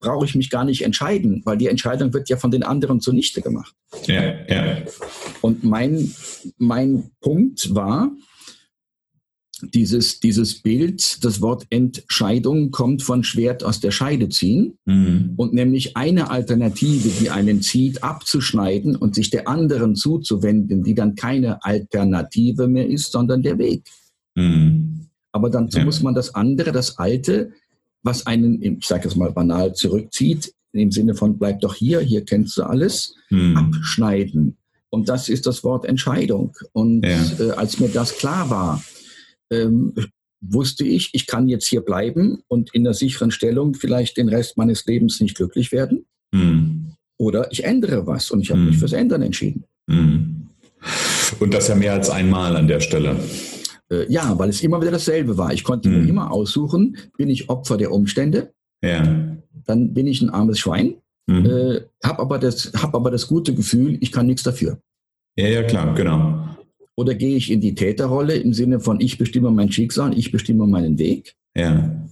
brauche 0.05 0.25
ich 0.25 0.35
mich 0.35 0.51
gar 0.51 0.65
nicht 0.65 0.83
entscheiden, 0.83 1.41
weil 1.45 1.57
die 1.57 1.67
Entscheidung 1.67 2.13
wird 2.13 2.29
ja 2.29 2.37
von 2.37 2.51
den 2.51 2.61
anderen 2.61 3.01
zunichte 3.01 3.41
gemacht. 3.41 3.73
Ja, 4.05 4.45
ja. 4.47 4.77
Und 5.41 5.63
mein, 5.63 6.13
mein 6.57 7.09
Punkt 7.21 7.73
war, 7.73 8.11
dieses, 9.61 10.19
dieses 10.19 10.61
Bild, 10.61 11.23
das 11.23 11.41
Wort 11.41 11.65
Entscheidung 11.71 12.69
kommt 12.69 13.01
von 13.01 13.23
Schwert 13.23 13.63
aus 13.63 13.79
der 13.79 13.89
Scheide 13.89 14.29
ziehen 14.29 14.77
mhm. 14.85 15.33
und 15.37 15.53
nämlich 15.53 15.97
eine 15.97 16.29
Alternative, 16.29 17.09
die 17.19 17.31
einen 17.31 17.63
zieht, 17.63 18.03
abzuschneiden 18.03 18.95
und 18.95 19.15
sich 19.15 19.31
der 19.31 19.47
anderen 19.47 19.95
zuzuwenden, 19.95 20.83
die 20.83 20.93
dann 20.93 21.15
keine 21.15 21.63
Alternative 21.63 22.67
mehr 22.67 22.87
ist, 22.87 23.11
sondern 23.11 23.41
der 23.41 23.57
Weg. 23.57 23.83
Mhm. 24.35 25.07
Aber 25.31 25.49
dann 25.49 25.67
ja. 25.69 25.83
muss 25.83 26.03
man 26.03 26.13
das 26.13 26.35
andere, 26.35 26.71
das 26.71 26.99
Alte, 26.99 27.53
was 28.05 28.27
einen, 28.27 28.61
ich 28.61 28.85
sage 28.85 29.07
es 29.07 29.15
mal 29.15 29.31
banal, 29.31 29.73
zurückzieht, 29.73 30.53
im 30.71 30.91
Sinne 30.91 31.15
von 31.15 31.37
bleib 31.37 31.61
doch 31.61 31.73
hier, 31.73 31.99
hier 31.99 32.23
kennst 32.23 32.57
du 32.57 32.63
alles, 32.63 33.15
hm. 33.29 33.57
abschneiden. 33.57 34.57
Und 34.89 35.09
das 35.09 35.27
ist 35.27 35.45
das 35.45 35.63
Wort 35.63 35.85
Entscheidung. 35.85 36.55
Und 36.71 37.03
ja. 37.03 37.21
äh, 37.39 37.51
als 37.51 37.79
mir 37.79 37.89
das 37.89 38.17
klar 38.17 38.49
war, 38.49 38.83
ähm, 39.51 39.93
wusste 40.39 40.85
ich, 40.85 41.09
ich 41.13 41.25
kann 41.27 41.49
jetzt 41.49 41.67
hier 41.67 41.81
bleiben 41.81 42.43
und 42.47 42.73
in 42.73 42.83
der 42.83 42.93
sicheren 42.93 43.31
Stellung 43.31 43.73
vielleicht 43.73 44.17
den 44.17 44.29
Rest 44.29 44.57
meines 44.57 44.85
Lebens 44.85 45.19
nicht 45.19 45.35
glücklich 45.35 45.71
werden. 45.71 46.05
Hm. 46.33 46.93
Oder 47.17 47.51
ich 47.51 47.63
ändere 47.63 48.05
was 48.05 48.29
und 48.29 48.41
ich 48.41 48.51
habe 48.51 48.59
hm. 48.59 48.67
mich 48.67 48.77
fürs 48.77 48.93
Ändern 48.93 49.23
entschieden. 49.23 49.63
Hm. 49.89 50.47
Und 51.39 51.53
das 51.53 51.69
ja 51.69 51.75
mehr 51.75 51.93
als 51.93 52.09
einmal 52.09 52.55
an 52.55 52.67
der 52.67 52.81
Stelle. 52.81 53.17
Äh, 53.95 54.11
ja, 54.11 54.37
weil 54.37 54.49
es 54.49 54.61
immer 54.61 54.81
wieder 54.81 54.91
dasselbe 54.91 55.37
war. 55.37 55.53
Ich 55.53 55.63
konnte 55.63 55.89
mir 55.89 55.99
hm. 55.99 56.09
immer 56.09 56.31
aussuchen, 56.31 56.97
bin 57.17 57.29
ich 57.29 57.49
Opfer 57.49 57.77
der 57.77 57.91
Umstände? 57.91 58.53
Ja. 58.83 59.37
Dann 59.65 59.93
bin 59.93 60.07
ich 60.07 60.21
ein 60.21 60.29
armes 60.29 60.59
Schwein, 60.59 60.95
mhm. 61.27 61.45
äh, 61.45 61.81
habe 62.03 62.19
aber, 62.19 62.37
das, 62.37 62.71
hab 62.75 62.93
aber 62.93 63.09
das 63.09 63.27
gute 63.27 63.53
Gefühl, 63.53 63.97
ich 64.01 64.11
kann 64.11 64.27
nichts 64.27 64.43
dafür. 64.43 64.79
Ja, 65.37 65.47
ja, 65.47 65.63
klar, 65.63 65.95
genau. 65.95 66.47
Oder 66.95 67.15
gehe 67.15 67.35
ich 67.35 67.51
in 67.51 67.61
die 67.61 67.75
Täterrolle 67.75 68.35
im 68.35 68.53
Sinne 68.53 68.79
von, 68.79 69.01
ich 69.01 69.17
bestimme 69.17 69.51
mein 69.51 69.71
Schicksal, 69.71 70.17
ich 70.17 70.31
bestimme 70.31 70.65
meinen 70.67 70.97
Weg? 70.97 71.35
Ja. 71.55 72.07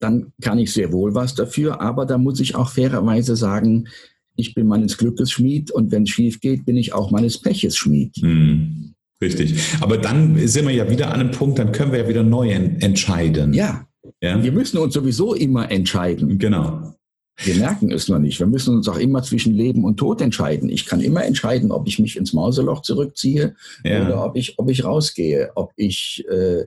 Dann 0.00 0.32
kann 0.40 0.58
ich 0.58 0.72
sehr 0.72 0.92
wohl 0.92 1.14
was 1.14 1.34
dafür, 1.34 1.80
aber 1.80 2.06
da 2.06 2.18
muss 2.18 2.40
ich 2.40 2.54
auch 2.54 2.70
fairerweise 2.70 3.36
sagen, 3.36 3.88
ich 4.36 4.54
bin 4.54 4.66
meines 4.66 4.96
Glückes 4.96 5.30
Schmied 5.30 5.70
und 5.70 5.92
wenn 5.92 6.04
es 6.04 6.10
schief 6.10 6.40
geht, 6.40 6.64
bin 6.64 6.76
ich 6.76 6.92
auch 6.94 7.10
meines 7.10 7.38
Peches 7.38 7.76
Schmied. 7.76 8.16
Hm, 8.16 8.89
richtig. 9.20 9.60
Aber 9.80 9.98
dann 9.98 10.46
sind 10.46 10.66
wir 10.66 10.74
ja 10.74 10.88
wieder 10.90 11.08
an 11.12 11.20
einem 11.20 11.30
Punkt, 11.30 11.58
dann 11.58 11.72
können 11.72 11.92
wir 11.92 12.00
ja 12.00 12.08
wieder 12.08 12.22
neu 12.22 12.50
entscheiden. 12.50 13.52
Ja. 13.54 13.86
ja. 14.20 14.42
Wir 14.42 14.52
müssen 14.52 14.78
uns 14.78 14.94
sowieso 14.94 15.34
immer 15.34 15.70
entscheiden. 15.70 16.38
Genau. 16.38 16.94
Wir 17.42 17.54
merken 17.54 17.90
es 17.90 18.08
nur 18.08 18.18
nicht. 18.18 18.38
Wir 18.38 18.46
müssen 18.46 18.76
uns 18.76 18.88
auch 18.88 18.98
immer 18.98 19.22
zwischen 19.22 19.54
Leben 19.54 19.84
und 19.84 19.96
Tod 19.96 20.20
entscheiden. 20.20 20.68
Ich 20.68 20.86
kann 20.86 21.00
immer 21.00 21.24
entscheiden, 21.24 21.72
ob 21.72 21.88
ich 21.88 21.98
mich 21.98 22.16
ins 22.16 22.32
Mauseloch 22.32 22.82
zurückziehe 22.82 23.54
ja. 23.82 24.06
oder 24.06 24.24
ob 24.24 24.36
ich, 24.36 24.58
ob 24.58 24.70
ich 24.70 24.84
rausgehe, 24.84 25.50
ob 25.54 25.72
ich, 25.76 26.24
äh, 26.28 26.66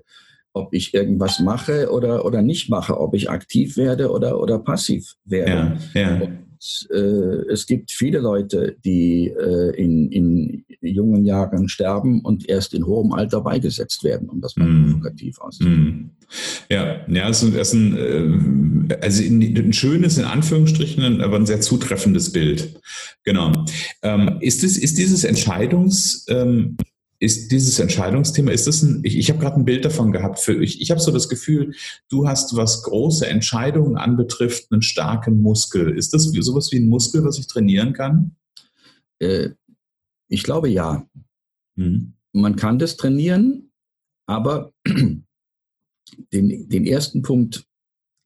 ob 0.54 0.74
ich 0.74 0.94
irgendwas 0.94 1.39
mache 1.39 1.92
oder, 1.92 2.26
oder 2.26 2.42
nicht 2.42 2.70
mache, 2.70 3.00
ob 3.00 3.13
ich 3.13 3.30
aktiv 3.30 3.78
werde 3.78 4.12
oder, 4.12 4.39
oder 4.39 4.60
passiv 4.60 5.16
werde. 5.26 5.78
Ja. 5.94 6.02
Ja. 6.02 6.22
Und, 6.22 6.43
äh, 6.91 7.52
es 7.52 7.65
gibt 7.65 7.91
viele 7.91 8.19
Leute, 8.19 8.76
die 8.84 9.28
äh, 9.28 9.76
in, 9.76 10.12
in 10.12 10.65
jungen 10.82 11.26
Jahren 11.26 11.69
sterben 11.69 12.21
und 12.21 12.49
erst 12.49 12.73
in 12.73 12.86
hohem 12.86 13.13
Alter 13.13 13.41
beigesetzt 13.41 14.04
werden, 14.04 14.30
um 14.30 14.41
das 14.41 14.56
mal 14.56 14.67
mm. 14.67 14.91
provokativ 14.91 15.39
auszudrücken. 15.39 15.86
Mm. 15.86 16.12
Ja, 16.69 17.08
ja, 17.08 17.30
es 17.30 17.43
ist 17.43 17.73
ein, 17.73 18.89
äh, 18.89 18.95
also 19.02 19.23
ein 19.23 19.73
schönes, 19.73 20.17
in 20.17 20.26
Anführungsstrichen, 20.26 21.21
aber 21.21 21.38
ein 21.38 21.45
sehr 21.45 21.62
zutreffendes 21.62 22.32
Bild. 22.32 22.80
Genau. 23.23 23.52
Ähm, 24.02 24.38
ist, 24.41 24.63
es, 24.63 24.78
ist 24.78 24.97
dieses 24.97 25.23
Entscheidungs, 25.23 26.26
ähm, 26.30 26.78
ist 27.24 27.54
dieses 27.54 27.80
Entscheidungsthema, 27.80 28.52
ist 28.52 28.68
das 28.68 28.84
ein, 28.84 29.00
ich, 29.04 29.18
ich 29.18 29.30
habe 29.30 29.40
gerade 29.40 29.56
ein 29.56 29.64
Bild 29.64 29.86
davon 29.86 30.12
gehabt, 30.12 30.40
für, 30.40 30.62
ich, 30.62 30.82
ich 30.82 30.92
habe 30.92 31.00
so 31.00 31.10
das 31.10 31.30
Gefühl, 31.30 31.74
du 32.10 32.28
hast, 32.28 32.58
was 32.58 32.84
große 32.84 33.26
Entscheidungen 33.26 33.96
anbetrifft, 33.96 34.70
einen 34.72 34.82
starken 34.82 35.42
Muskel. 35.42 35.98
Ist 35.98 36.14
das 36.14 36.24
sowas 36.26 36.74
wie 36.74 36.80
ein 36.80 36.90
Muskel, 36.90 37.24
was 37.24 37.40
ich 37.40 37.48
trainieren 37.48 37.94
kann? 37.94 38.36
Äh, 39.20 39.52
ich 40.28 40.44
glaube 40.44 40.68
ja. 40.68 41.08
Mhm. 41.76 42.16
Man 42.34 42.58
kann 42.58 42.78
das 42.78 42.98
trainieren, 42.98 43.72
aber 44.26 44.74
den, 44.86 45.24
den 46.70 46.86
ersten 46.86 47.22
Punkt, 47.22 47.66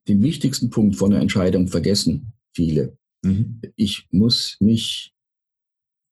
den 0.08 0.22
wichtigsten 0.24 0.70
Punkt 0.70 0.96
von 0.96 1.12
der 1.12 1.20
Entscheidung 1.20 1.68
vergessen 1.68 2.32
viele. 2.52 2.98
Mhm. 3.22 3.60
Ich 3.76 4.08
muss 4.10 4.56
mich, 4.58 5.14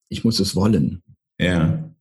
ich 0.09 0.23
muss 0.23 0.39
es 0.39 0.55
wollen. 0.55 1.03
Ja. 1.41 1.93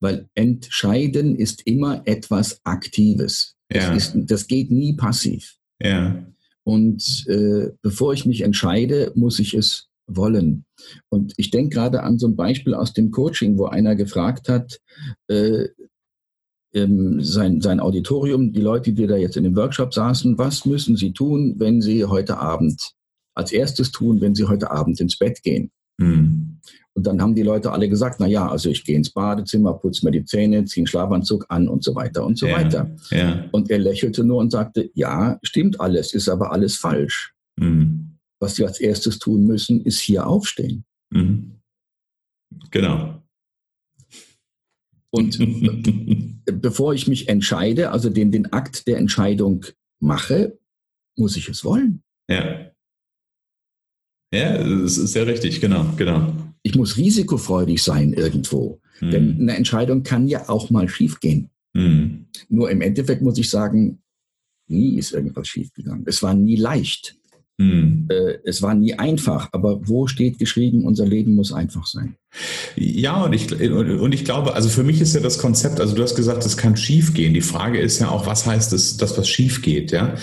Weil 0.00 0.28
entscheiden 0.34 1.36
ist 1.36 1.66
immer 1.66 2.02
etwas 2.06 2.60
Aktives. 2.64 3.56
Ja. 3.72 3.94
Das, 3.94 4.14
ist, 4.14 4.30
das 4.30 4.46
geht 4.46 4.70
nie 4.70 4.94
passiv. 4.94 5.56
Ja. 5.80 6.26
Und 6.64 7.26
äh, 7.28 7.70
bevor 7.82 8.12
ich 8.12 8.26
mich 8.26 8.42
entscheide, 8.42 9.12
muss 9.14 9.38
ich 9.38 9.54
es 9.54 9.88
wollen. 10.06 10.64
Und 11.08 11.32
ich 11.36 11.50
denke 11.50 11.74
gerade 11.74 12.02
an 12.02 12.18
so 12.18 12.26
ein 12.26 12.36
Beispiel 12.36 12.74
aus 12.74 12.92
dem 12.92 13.10
Coaching, 13.10 13.58
wo 13.58 13.66
einer 13.66 13.96
gefragt 13.96 14.48
hat, 14.48 14.80
äh, 15.28 15.68
ähm, 16.74 17.22
sein, 17.22 17.60
sein 17.60 17.80
Auditorium, 17.80 18.52
die 18.52 18.60
Leute, 18.60 18.92
die 18.92 19.06
da 19.06 19.16
jetzt 19.16 19.36
in 19.36 19.44
dem 19.44 19.56
Workshop 19.56 19.94
saßen, 19.94 20.38
was 20.38 20.66
müssen 20.66 20.96
sie 20.96 21.12
tun, 21.12 21.54
wenn 21.58 21.80
sie 21.80 22.04
heute 22.04 22.38
Abend, 22.38 22.92
als 23.34 23.52
erstes 23.52 23.92
tun, 23.92 24.20
wenn 24.20 24.34
sie 24.34 24.44
heute 24.44 24.70
Abend 24.70 25.00
ins 25.00 25.18
Bett 25.18 25.42
gehen? 25.42 25.70
Mhm. 25.98 26.55
Und 26.96 27.06
dann 27.06 27.20
haben 27.20 27.34
die 27.34 27.42
Leute 27.42 27.72
alle 27.72 27.90
gesagt, 27.90 28.20
na 28.20 28.26
ja, 28.26 28.48
also 28.48 28.70
ich 28.70 28.82
gehe 28.82 28.96
ins 28.96 29.10
Badezimmer, 29.10 29.74
putze 29.74 30.02
mir 30.06 30.12
die 30.12 30.24
Zähne, 30.24 30.64
ziehe 30.64 30.80
einen 30.80 30.86
Schlafanzug 30.86 31.44
an 31.50 31.68
und 31.68 31.84
so 31.84 31.94
weiter 31.94 32.24
und 32.24 32.38
so 32.38 32.46
ja, 32.46 32.56
weiter. 32.56 32.90
Ja. 33.10 33.46
Und 33.52 33.70
er 33.70 33.78
lächelte 33.78 34.24
nur 34.24 34.38
und 34.38 34.50
sagte, 34.50 34.90
ja, 34.94 35.38
stimmt 35.42 35.78
alles, 35.78 36.14
ist 36.14 36.30
aber 36.30 36.52
alles 36.52 36.76
falsch. 36.78 37.34
Mhm. 37.56 38.16
Was 38.40 38.56
sie 38.56 38.64
als 38.64 38.80
erstes 38.80 39.18
tun 39.18 39.44
müssen, 39.44 39.82
ist 39.82 40.00
hier 40.00 40.26
aufstehen. 40.26 40.86
Mhm. 41.10 41.60
Genau. 42.70 43.22
Und 45.10 45.38
bevor 46.46 46.94
ich 46.94 47.08
mich 47.08 47.28
entscheide, 47.28 47.90
also 47.90 48.08
den, 48.08 48.32
den 48.32 48.54
Akt 48.54 48.86
der 48.86 48.96
Entscheidung 48.96 49.66
mache, 50.00 50.58
muss 51.14 51.36
ich 51.36 51.50
es 51.50 51.62
wollen. 51.62 52.02
Ja. 52.30 52.70
Ja, 54.32 54.64
das 54.64 54.96
ist 54.96 55.12
sehr 55.12 55.26
richtig, 55.26 55.60
genau, 55.60 55.92
genau. 55.98 56.32
Ich 56.66 56.74
muss 56.74 56.96
risikofreudig 56.96 57.80
sein 57.80 58.12
irgendwo. 58.12 58.80
Hm. 58.98 59.10
Denn 59.12 59.40
eine 59.40 59.56
Entscheidung 59.56 60.02
kann 60.02 60.26
ja 60.26 60.48
auch 60.48 60.68
mal 60.68 60.88
schiefgehen. 60.88 61.48
Hm. 61.76 62.26
Nur 62.48 62.72
im 62.72 62.80
Endeffekt 62.80 63.22
muss 63.22 63.38
ich 63.38 63.48
sagen, 63.48 64.00
nie 64.66 64.98
ist 64.98 65.12
irgendwas 65.12 65.46
schiefgegangen. 65.46 66.02
Es 66.06 66.24
war 66.24 66.34
nie 66.34 66.56
leicht. 66.56 67.16
Hm. 67.58 68.06
Äh, 68.10 68.38
es 68.44 68.60
war 68.60 68.74
nie 68.74 68.94
einfach, 68.94 69.48
aber 69.52 69.88
wo 69.88 70.06
steht 70.06 70.38
geschrieben, 70.38 70.84
unser 70.84 71.06
Leben 71.06 71.34
muss 71.34 71.54
einfach 71.54 71.86
sein? 71.86 72.16
Ja, 72.76 73.24
und 73.24 73.32
ich, 73.32 73.50
und 73.50 74.12
ich 74.12 74.26
glaube, 74.26 74.52
also 74.52 74.68
für 74.68 74.82
mich 74.82 75.00
ist 75.00 75.14
ja 75.14 75.20
das 75.20 75.38
Konzept, 75.38 75.80
also 75.80 75.94
du 75.94 76.02
hast 76.02 76.14
gesagt, 76.14 76.44
es 76.44 76.58
kann 76.58 76.76
schief 76.76 77.14
gehen. 77.14 77.32
Die 77.32 77.40
Frage 77.40 77.78
ist 77.80 77.98
ja 77.98 78.10
auch, 78.10 78.26
was 78.26 78.44
heißt 78.46 78.74
das, 78.74 78.98
das 78.98 79.16
was 79.16 79.26
schief 79.26 79.62
geht, 79.62 79.90
ja? 79.90 80.16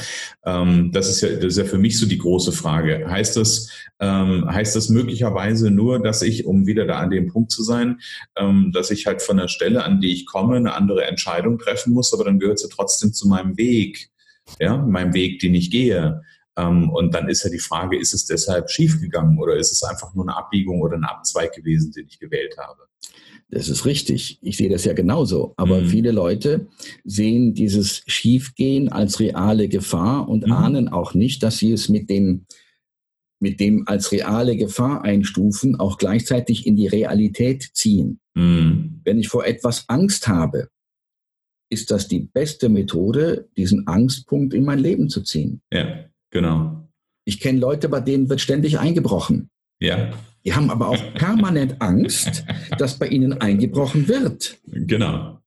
Ähm, 0.46 0.92
das 0.92 1.10
ist 1.10 1.22
ja, 1.22 1.30
das 1.30 1.46
ist 1.46 1.58
ja 1.58 1.66
für 1.66 1.80
mich 1.80 1.98
so 1.98 2.06
die 2.06 2.20
große 2.20 2.52
Frage. 2.52 3.08
Heißt 3.10 3.36
das, 3.36 3.70
ähm, 4.00 4.46
heißt 4.48 4.76
das 4.76 4.90
möglicherweise 4.90 5.72
nur, 5.72 6.04
dass 6.04 6.22
ich, 6.22 6.46
um 6.46 6.68
wieder 6.68 6.86
da 6.86 7.00
an 7.00 7.10
dem 7.10 7.32
Punkt 7.32 7.50
zu 7.50 7.64
sein, 7.64 8.00
ähm, 8.38 8.72
dass 8.72 8.92
ich 8.92 9.08
halt 9.08 9.24
von 9.24 9.38
der 9.38 9.48
Stelle, 9.48 9.84
an 9.84 10.02
die 10.02 10.14
ich 10.14 10.28
komme, 10.28 10.58
eine 10.58 10.76
andere 10.76 11.06
Entscheidung 11.06 11.58
treffen 11.58 11.94
muss, 11.94 12.14
aber 12.14 12.26
dann 12.26 12.38
gehört 12.38 12.60
sie 12.60 12.70
trotzdem 12.70 13.12
zu 13.12 13.28
meinem 13.28 13.58
Weg, 13.58 14.10
ja, 14.60 14.78
meinem 14.78 15.16
Weg, 15.16 15.40
den 15.40 15.56
ich 15.56 15.72
gehe. 15.72 16.22
Ähm, 16.58 16.90
und 16.90 17.14
dann 17.14 17.30
ist 17.30 17.44
ja 17.44 17.50
die 17.50 17.60
Frage, 17.60 18.00
ist 18.00 18.14
es 18.14 18.26
deshalb 18.26 18.70
schiefgegangen 18.70 19.40
oder 19.40 19.56
ist 19.56 19.72
es 19.72 19.84
einfach 19.84 20.14
nur 20.14 20.26
eine 20.26 20.38
Abbiegung 20.38 20.82
oder 20.82 20.96
ein 20.96 21.04
Abzweig 21.04 21.54
gewesen, 21.54 21.92
den 21.92 22.08
ich 22.08 22.20
gewählt 22.20 22.58
habe? 22.58 22.84
Das 23.50 23.70
ist 23.70 23.86
richtig. 23.86 24.40
Ich 24.42 24.58
sehe 24.58 24.70
das 24.70 24.86
ja 24.86 24.94
genauso. 24.94 25.54
Aber 25.58 25.82
mhm. 25.82 25.88
viele 25.88 26.12
Leute 26.12 26.68
sehen 27.04 27.54
dieses 27.54 28.04
Schiefgehen 28.08 28.90
als 28.90 29.20
reale 29.20 29.68
Gefahr 29.68 30.28
und 30.28 30.48
mhm. 30.48 30.54
ahnen 30.54 30.88
auch 30.90 31.14
nicht, 31.14 31.44
dass 31.44 31.58
sie 31.58 31.72
es 31.72 31.90
mit 31.90 32.10
dem, 32.10 32.46
mit 33.40 33.60
dem 33.60 33.88
als 33.88 34.12
reale 34.12 34.56
Gefahr 34.58 35.04
einstufen, 35.04 35.80
auch 35.80 35.98
gleichzeitig 35.98 36.66
in 36.66 36.76
die 36.76 36.88
Realität 36.88 37.70
ziehen. 37.74 38.20
Mhm. 38.34 39.02
Wenn 39.04 39.20
ich 39.20 39.28
vor 39.28 39.46
etwas 39.46 39.88
Angst 39.88 40.28
habe, 40.28 40.70
ist 41.70 41.92
das 41.92 42.08
die 42.08 42.20
beste 42.20 42.70
Methode, 42.70 43.50
diesen 43.58 43.88
Angstpunkt 43.88 44.54
in 44.54 44.64
mein 44.64 44.80
Leben 44.80 45.10
zu 45.10 45.22
ziehen. 45.22 45.62
Ja. 45.72 46.06
Genau. 46.34 46.90
Ich 47.26 47.40
kenne 47.40 47.60
Leute, 47.60 47.88
bei 47.88 48.02
denen 48.02 48.28
wird 48.28 48.42
ständig 48.42 48.80
eingebrochen. 48.80 49.50
Ja. 49.80 50.12
Die 50.44 50.54
haben 50.54 50.70
aber 50.70 50.90
auch 50.90 51.14
permanent 51.14 51.82
Angst, 51.82 52.44
dass 52.78 53.00
bei 53.00 53.08
ihnen 53.08 53.34
eingebrochen 53.34 54.08
wird. 54.08 54.58
Genau. 54.66 55.40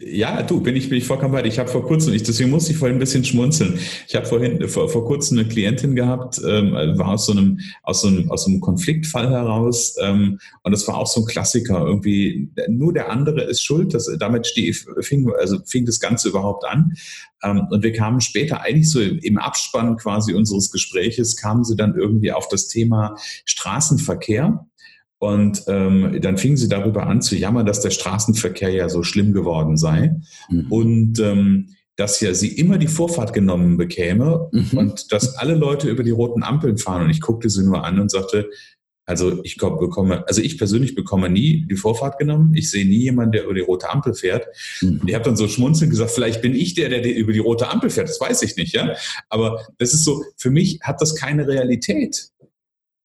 Ja, 0.00 0.42
du, 0.42 0.60
bin 0.62 0.74
ich, 0.74 0.88
bin 0.88 0.98
ich 0.98 1.04
vollkommen 1.04 1.32
bei 1.32 1.42
dir. 1.42 1.48
Ich 1.48 1.58
habe 1.58 1.68
vor 1.68 1.86
kurzem, 1.86 2.14
ich, 2.14 2.22
deswegen 2.22 2.48
musste 2.48 2.72
ich 2.72 2.78
vorhin 2.78 2.96
ein 2.96 3.00
bisschen 3.00 3.24
schmunzeln. 3.24 3.78
Ich 4.08 4.14
habe 4.14 4.24
vorhin 4.24 4.66
vor, 4.68 4.88
vor 4.88 5.04
kurzem 5.04 5.38
eine 5.38 5.48
Klientin 5.48 5.94
gehabt, 5.94 6.40
ähm, 6.46 6.72
war 6.72 7.08
aus 7.08 7.26
so 7.26 7.32
einem 7.32 7.60
aus 7.82 8.00
so 8.00 8.08
einem 8.08 8.30
aus 8.30 8.44
so 8.44 8.50
einem 8.50 8.60
Konfliktfall 8.60 9.28
heraus 9.28 9.96
ähm, 10.02 10.38
und 10.62 10.72
das 10.72 10.88
war 10.88 10.96
auch 10.96 11.06
so 11.06 11.20
ein 11.20 11.26
Klassiker. 11.26 11.84
Irgendwie 11.84 12.50
nur 12.68 12.94
der 12.94 13.10
andere 13.10 13.42
ist 13.42 13.62
schuld. 13.62 13.92
Das, 13.92 14.10
damit 14.18 14.46
steh, 14.46 14.72
fing 14.72 15.30
also 15.38 15.58
fing 15.66 15.84
das 15.84 16.00
Ganze 16.00 16.30
überhaupt 16.30 16.64
an. 16.64 16.94
Ähm, 17.42 17.66
und 17.70 17.82
wir 17.82 17.92
kamen 17.92 18.20
später 18.20 18.62
eigentlich 18.62 18.90
so 18.90 19.00
im 19.00 19.38
Abspann 19.38 19.96
quasi 19.96 20.34
unseres 20.34 20.70
Gespräches 20.70 21.36
kamen 21.36 21.64
sie 21.64 21.76
dann 21.76 21.94
irgendwie 21.94 22.32
auf 22.32 22.48
das 22.48 22.68
Thema 22.68 23.16
Straßenverkehr 23.44 24.66
und 25.22 25.62
ähm, 25.68 26.18
dann 26.20 26.36
fingen 26.36 26.56
sie 26.56 26.68
darüber 26.68 27.06
an 27.06 27.22
zu 27.22 27.36
jammern, 27.36 27.64
dass 27.64 27.80
der 27.80 27.90
Straßenverkehr 27.90 28.70
ja 28.70 28.88
so 28.88 29.04
schlimm 29.04 29.32
geworden 29.32 29.76
sei. 29.76 30.16
Mhm. 30.50 30.66
Und 30.68 31.20
ähm, 31.20 31.68
dass 31.94 32.20
ja 32.20 32.34
sie 32.34 32.48
immer 32.48 32.76
die 32.76 32.88
Vorfahrt 32.88 33.32
genommen 33.32 33.76
bekäme 33.76 34.48
mhm. 34.50 34.76
und 34.76 35.12
dass 35.12 35.36
alle 35.36 35.54
Leute 35.54 35.88
über 35.88 36.02
die 36.02 36.10
roten 36.10 36.42
Ampeln 36.42 36.76
fahren. 36.76 37.04
Und 37.04 37.10
ich 37.10 37.20
guckte 37.20 37.50
sie 37.50 37.64
nur 37.64 37.84
an 37.84 38.00
und 38.00 38.10
sagte, 38.10 38.50
also 39.04 39.42
ich 39.42 39.56
bekomme, 39.56 40.26
also 40.28 40.40
ich 40.40 40.58
persönlich 40.58 40.94
bekomme 40.94 41.28
nie 41.28 41.66
die 41.68 41.76
Vorfahrt 41.76 42.18
genommen. 42.18 42.54
Ich 42.54 42.70
sehe 42.70 42.86
nie 42.86 43.02
jemanden, 43.02 43.32
der 43.32 43.44
über 43.44 43.54
die 43.54 43.60
rote 43.60 43.90
Ampel 43.90 44.14
fährt. 44.14 44.46
Mhm. 44.80 45.00
Und 45.00 45.08
ich 45.08 45.14
habe 45.14 45.24
dann 45.24 45.36
so 45.36 45.48
schmunzelnd 45.48 45.90
gesagt, 45.90 46.12
vielleicht 46.12 46.40
bin 46.40 46.54
ich 46.54 46.74
der, 46.74 46.88
der 46.88 47.04
über 47.14 47.32
die 47.32 47.40
rote 47.40 47.68
Ampel 47.68 47.90
fährt. 47.90 48.08
Das 48.08 48.20
weiß 48.20 48.42
ich 48.42 48.56
nicht, 48.56 48.74
ja. 48.74 48.94
Aber 49.28 49.66
das 49.78 49.92
ist 49.92 50.04
so, 50.04 50.24
für 50.36 50.50
mich 50.50 50.78
hat 50.82 51.00
das 51.00 51.16
keine 51.16 51.48
Realität. 51.48 52.28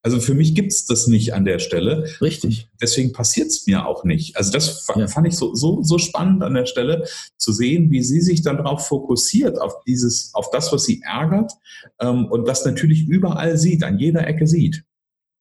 Also 0.04 0.22
für 0.22 0.36
mich 0.36 0.54
gibt 0.54 0.72
es 0.72 0.86
das 0.86 1.08
nicht 1.08 1.34
an 1.34 1.44
der 1.44 1.60
Stelle. 1.60 2.08
Richtig. 2.22 2.70
Deswegen 2.80 3.12
passiert 3.12 3.48
es 3.48 3.66
mir 3.66 3.86
auch 3.88 4.04
nicht. 4.04 4.38
Also 4.38 4.52
das 4.52 4.88
ja. 4.96 5.08
fand 5.08 5.28
ich 5.28 5.36
so, 5.36 5.56
so, 5.56 5.82
so 5.82 5.98
spannend 5.98 6.44
an 6.44 6.54
der 6.54 6.68
Stelle, 6.68 7.06
zu 7.38 7.52
sehen, 7.52 7.92
wie 7.92 8.04
sie 8.04 8.22
sich 8.22 8.44
dann 8.44 8.58
darauf 8.58 8.88
fokussiert, 8.88 9.60
auf 9.60 9.84
dieses, 9.86 10.30
auf 10.34 10.52
das, 10.52 10.72
was 10.72 10.86
sie 10.86 11.02
ärgert 11.02 11.52
ähm, 12.00 12.26
und 12.28 12.48
das 12.48 12.64
natürlich 12.64 13.08
überall 13.08 13.58
sieht, 13.58 13.84
an 13.84 13.98
jeder 14.00 14.26
Ecke 14.28 14.48
sieht. 14.48 14.84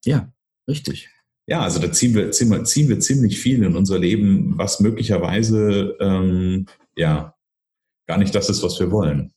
Ja, 0.05 0.33
Richtig. 0.69 1.09
Ja, 1.49 1.61
also 1.61 1.81
da 1.81 1.93
ziehen 1.93 2.15
wir, 2.15 2.31
ziehen 2.33 2.51
wir, 2.51 2.65
ziehen 2.65 2.89
wir 2.89 2.99
ziemlich 2.99 3.39
viel 3.39 3.63
in 3.63 3.77
unser 3.77 3.99
Leben, 3.99 4.59
was 4.59 4.81
möglicherweise 4.81 5.97
ähm, 6.01 6.67
ja 6.97 7.35
gar 8.09 8.19
nicht 8.19 8.35
das 8.35 8.51
ist, 8.51 8.63
was 8.63 8.79
wir 8.81 8.91
wollen. 8.91 9.33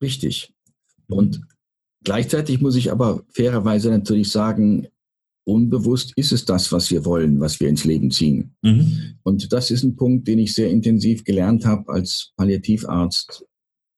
Richtig. 0.00 0.52
Und 1.08 1.40
gleichzeitig 2.04 2.60
muss 2.60 2.76
ich 2.76 2.92
aber 2.92 3.24
fairerweise 3.30 3.90
natürlich 3.90 4.30
sagen, 4.30 4.86
unbewusst 5.44 6.12
ist 6.16 6.32
es 6.32 6.44
das, 6.44 6.70
was 6.70 6.90
wir 6.90 7.04
wollen, 7.04 7.40
was 7.40 7.58
wir 7.58 7.68
ins 7.68 7.84
Leben 7.84 8.10
ziehen. 8.10 8.54
Mhm. 8.62 9.18
Und 9.24 9.52
das 9.52 9.70
ist 9.70 9.82
ein 9.82 9.96
Punkt, 9.96 10.28
den 10.28 10.38
ich 10.38 10.54
sehr 10.54 10.70
intensiv 10.70 11.24
gelernt 11.24 11.64
habe 11.64 11.92
als 11.92 12.32
Palliativarzt 12.36 13.44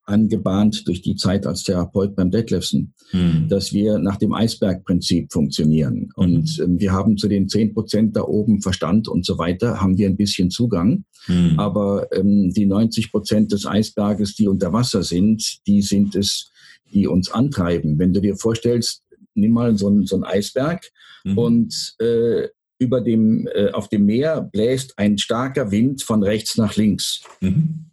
angebahnt 0.05 0.87
durch 0.89 1.03
die 1.03 1.17
Zeit 1.17 1.47
als 1.47 1.63
Therapeut 1.63 2.17
beim 2.17 2.31
Detlefsen, 2.31 2.95
mhm. 3.13 3.47
dass 3.49 3.73
wir 3.73 3.99
nach 3.99 4.17
dem 4.17 4.33
Eisbergprinzip 4.33 5.33
funktionieren. 5.33 6.11
Und 6.17 6.59
äh, 6.59 6.67
wir 6.69 6.93
haben 6.93 7.17
zu 7.17 7.29
den 7.29 7.49
zehn 7.49 7.73
Prozent 7.73 8.17
da 8.17 8.23
oben 8.23 8.61
Verstand 8.61 9.09
und 9.09 9.25
so 9.25 9.39
weiter, 9.39 9.81
haben 9.81 9.97
wir 9.99 10.09
ein 10.09 10.17
bisschen 10.17 10.51
Zugang. 10.51 11.05
Mhm. 11.29 11.55
Aber 11.57 12.09
ähm, 12.13 12.53
die 12.53 12.67
90 12.67 13.13
Prozent 13.13 13.53
des 13.53 13.67
Eisberges, 13.67 14.35
die 14.35 14.49
unter 14.49 14.73
Wasser 14.73 15.03
sind, 15.03 15.67
die 15.67 15.83
sind 15.83 16.17
es, 16.17 16.51
die 16.93 17.07
uns 17.07 17.31
antreiben. 17.31 17.99
Wenn 17.99 18.13
du 18.13 18.21
dir 18.21 18.37
vorstellst, 18.37 19.03
nimm 19.35 19.53
mal 19.53 19.79
so 19.79 19.89
ein, 19.89 20.07
so 20.07 20.21
Eisberg 20.23 20.91
mhm. 21.25 21.39
und 21.39 21.95
äh, 22.01 22.49
über 22.79 23.01
dem, 23.01 23.49
äh, 23.55 23.71
auf 23.71 23.89
dem 23.89 24.05
Meer 24.07 24.41
bläst 24.41 24.99
ein 24.99 25.17
starker 25.17 25.71
Wind 25.71 26.03
von 26.03 26.25
rechts 26.25 26.57
nach 26.57 26.75
links. 26.75 27.23
Mhm 27.41 27.92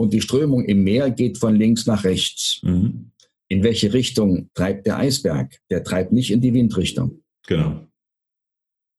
und 0.00 0.14
die 0.14 0.22
Strömung 0.22 0.64
im 0.64 0.82
Meer 0.82 1.10
geht 1.10 1.36
von 1.36 1.54
links 1.54 1.84
nach 1.84 2.04
rechts. 2.04 2.60
Mhm. 2.62 3.10
In 3.48 3.62
welche 3.62 3.92
Richtung 3.92 4.48
treibt 4.54 4.86
der 4.86 4.96
Eisberg? 4.96 5.58
Der 5.68 5.84
treibt 5.84 6.10
nicht 6.10 6.30
in 6.30 6.40
die 6.40 6.54
Windrichtung. 6.54 7.20
Genau. 7.46 7.86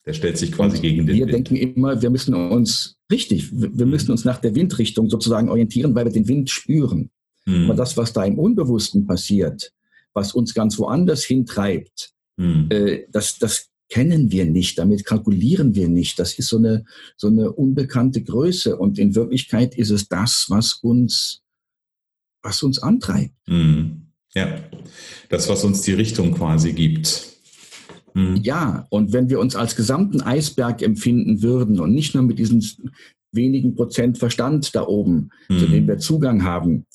Der 0.06 0.14
stellt 0.14 0.38
sich 0.38 0.52
quasi 0.52 0.76
und 0.76 0.82
gegen 0.84 0.98
den 0.98 1.08
wir 1.08 1.26
Wind. 1.26 1.26
Wir 1.26 1.34
denken 1.34 1.56
immer, 1.56 2.00
wir 2.00 2.12
müssen 2.12 2.36
uns, 2.36 2.98
richtig, 3.12 3.50
wir 3.52 3.88
müssen 3.88 4.12
uns 4.12 4.26
nach 4.26 4.38
der 4.38 4.54
Windrichtung 4.54 5.10
sozusagen 5.10 5.50
orientieren, 5.50 5.96
weil 5.96 6.06
wir 6.06 6.12
den 6.12 6.28
Wind 6.28 6.52
spüren. 6.52 7.10
Mhm. 7.48 7.66
Aber 7.66 7.74
das, 7.74 7.98
was 7.98 8.14
da 8.14 8.24
im 8.24 8.38
Unbewussten 8.38 9.08
passiert, 9.08 9.74
was 10.14 10.36
uns 10.36 10.54
ganz 10.54 10.78
woanders 10.78 11.24
hintreibt, 11.24 12.12
mhm. 12.38 12.68
äh, 12.70 13.08
das, 13.10 13.40
das 13.40 13.71
kennen 13.92 14.32
wir 14.32 14.46
nicht, 14.46 14.80
damit 14.80 15.06
kalkulieren 15.06 15.76
wir 15.76 15.90
nicht. 15.90 16.18
Das 16.18 16.34
ist 16.40 16.48
so 16.48 16.58
eine, 16.58 16.86
so 17.18 17.28
eine 17.28 17.52
unbekannte 17.52 18.24
Größe. 18.24 18.78
Und 18.78 18.98
in 18.98 19.14
Wirklichkeit 19.16 19.76
ist 19.76 19.92
es 19.92 20.08
das, 20.08 20.46
was 20.48 20.74
uns, 20.74 21.42
was 22.42 22.64
uns 22.64 22.80
antreibt. 22.80 23.36
Mhm. 23.48 24.08
Ja, 24.34 24.64
das, 25.30 25.50
was 25.50 25.66
uns 25.66 25.82
die 25.82 25.92
Richtung 25.92 26.34
quasi 26.34 26.72
gibt. 26.72 27.28
Mhm. 28.14 28.38
Ja, 28.38 28.88
und 28.90 29.12
wenn 29.12 29.30
wir 29.30 29.42
uns 29.42 29.58
als 29.58 29.76
gesamten 29.76 30.22
Eisberg 30.22 30.82
empfinden 30.82 31.42
würden 31.42 31.82
und 31.82 31.94
nicht 31.94 32.16
nur 32.16 32.24
mit 32.24 32.40
diesen 32.40 32.64
wenigen 33.34 33.76
Prozent 33.76 34.18
Verstand 34.18 34.74
da 34.74 34.88
oben, 34.88 35.32
mhm. 35.50 35.60
zu 35.60 35.68
dem 35.68 35.88
wir 35.88 35.98
Zugang 35.98 36.44
haben, 36.44 36.86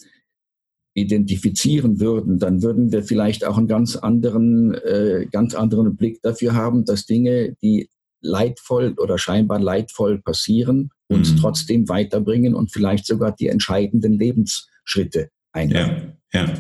identifizieren 0.97 2.01
würden, 2.01 2.39
dann 2.39 2.63
würden 2.63 2.91
wir 2.91 3.03
vielleicht 3.03 3.45
auch 3.45 3.59
einen 3.59 3.69
ganz 3.69 3.97
anderen, 3.97 4.75
äh, 4.75 5.27
ganz 5.31 5.55
anderen 5.55 5.95
Blick 5.95 6.23
dafür 6.23 6.55
haben, 6.55 6.87
dass 6.87 7.05
Dinge, 7.05 7.55
die 7.63 7.91
leidvoll 8.23 8.95
oder 8.99 9.19
scheinbar 9.19 9.61
leidvoll 9.61 10.23
passieren, 10.23 10.91
uns 11.09 11.33
mhm. 11.33 11.37
trotzdem 11.37 11.89
weiterbringen 11.89 12.55
und 12.55 12.73
vielleicht 12.73 13.07
sogar 13.07 13.37
die 13.37 13.49
entscheidenden 13.49 14.19
Lebensschritte 14.19 15.29
einleiten. 15.53 16.15
Ja, 16.33 16.41
ja. 16.41 16.55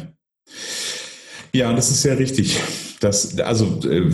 ja, 1.52 1.72
das 1.72 1.90
ist 1.90 2.02
sehr 2.02 2.18
richtig. 2.18 2.60
Das, 3.00 3.38
also 3.40 3.80
äh, 3.88 4.10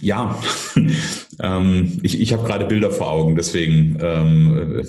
ja, 0.00 0.36
ähm, 1.40 2.00
ich, 2.02 2.20
ich 2.20 2.32
habe 2.32 2.44
gerade 2.44 2.66
Bilder 2.66 2.90
vor 2.90 3.08
Augen, 3.08 3.36
deswegen 3.36 3.98
ähm, 4.00 4.82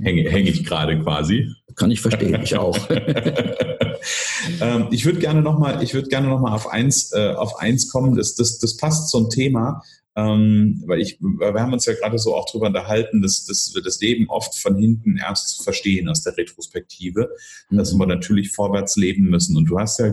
hänge 0.00 0.30
häng 0.30 0.46
ich 0.46 0.64
gerade 0.64 1.00
quasi. 1.00 1.50
Kann 1.76 1.90
ich 1.90 2.00
verstehen, 2.00 2.40
ich 2.42 2.56
auch. 2.56 2.78
ähm, 4.60 4.88
ich 4.90 5.04
würde 5.04 5.18
gerne 5.18 5.42
nochmal, 5.42 5.82
ich 5.82 5.94
würde 5.94 6.08
gerne 6.08 6.28
noch 6.28 6.40
auf 6.42 6.68
eins, 6.68 7.12
äh, 7.12 7.34
auf 7.34 7.58
eins 7.58 7.90
kommen. 7.90 8.16
Das, 8.16 8.34
das, 8.34 8.58
das 8.58 8.76
passt 8.76 9.10
zum 9.10 9.30
Thema, 9.30 9.82
ähm, 10.16 10.82
weil 10.86 11.00
ich, 11.00 11.18
wir 11.20 11.60
haben 11.60 11.72
uns 11.72 11.86
ja 11.86 11.94
gerade 11.94 12.18
so 12.18 12.34
auch 12.34 12.46
darüber 12.46 12.68
unterhalten, 12.68 13.20
dass, 13.20 13.46
dass 13.46 13.74
wir 13.74 13.82
das 13.82 14.00
Leben 14.00 14.28
oft 14.28 14.56
von 14.56 14.76
hinten 14.76 15.16
erst 15.16 15.62
verstehen 15.64 16.08
aus 16.08 16.22
der 16.22 16.36
Retrospektive, 16.36 17.30
mhm. 17.70 17.76
dass 17.76 17.94
wir 17.94 18.06
natürlich 18.06 18.52
vorwärts 18.52 18.96
leben 18.96 19.24
müssen. 19.24 19.56
Und 19.56 19.66
du 19.66 19.78
hast 19.78 19.98
ja 19.98 20.12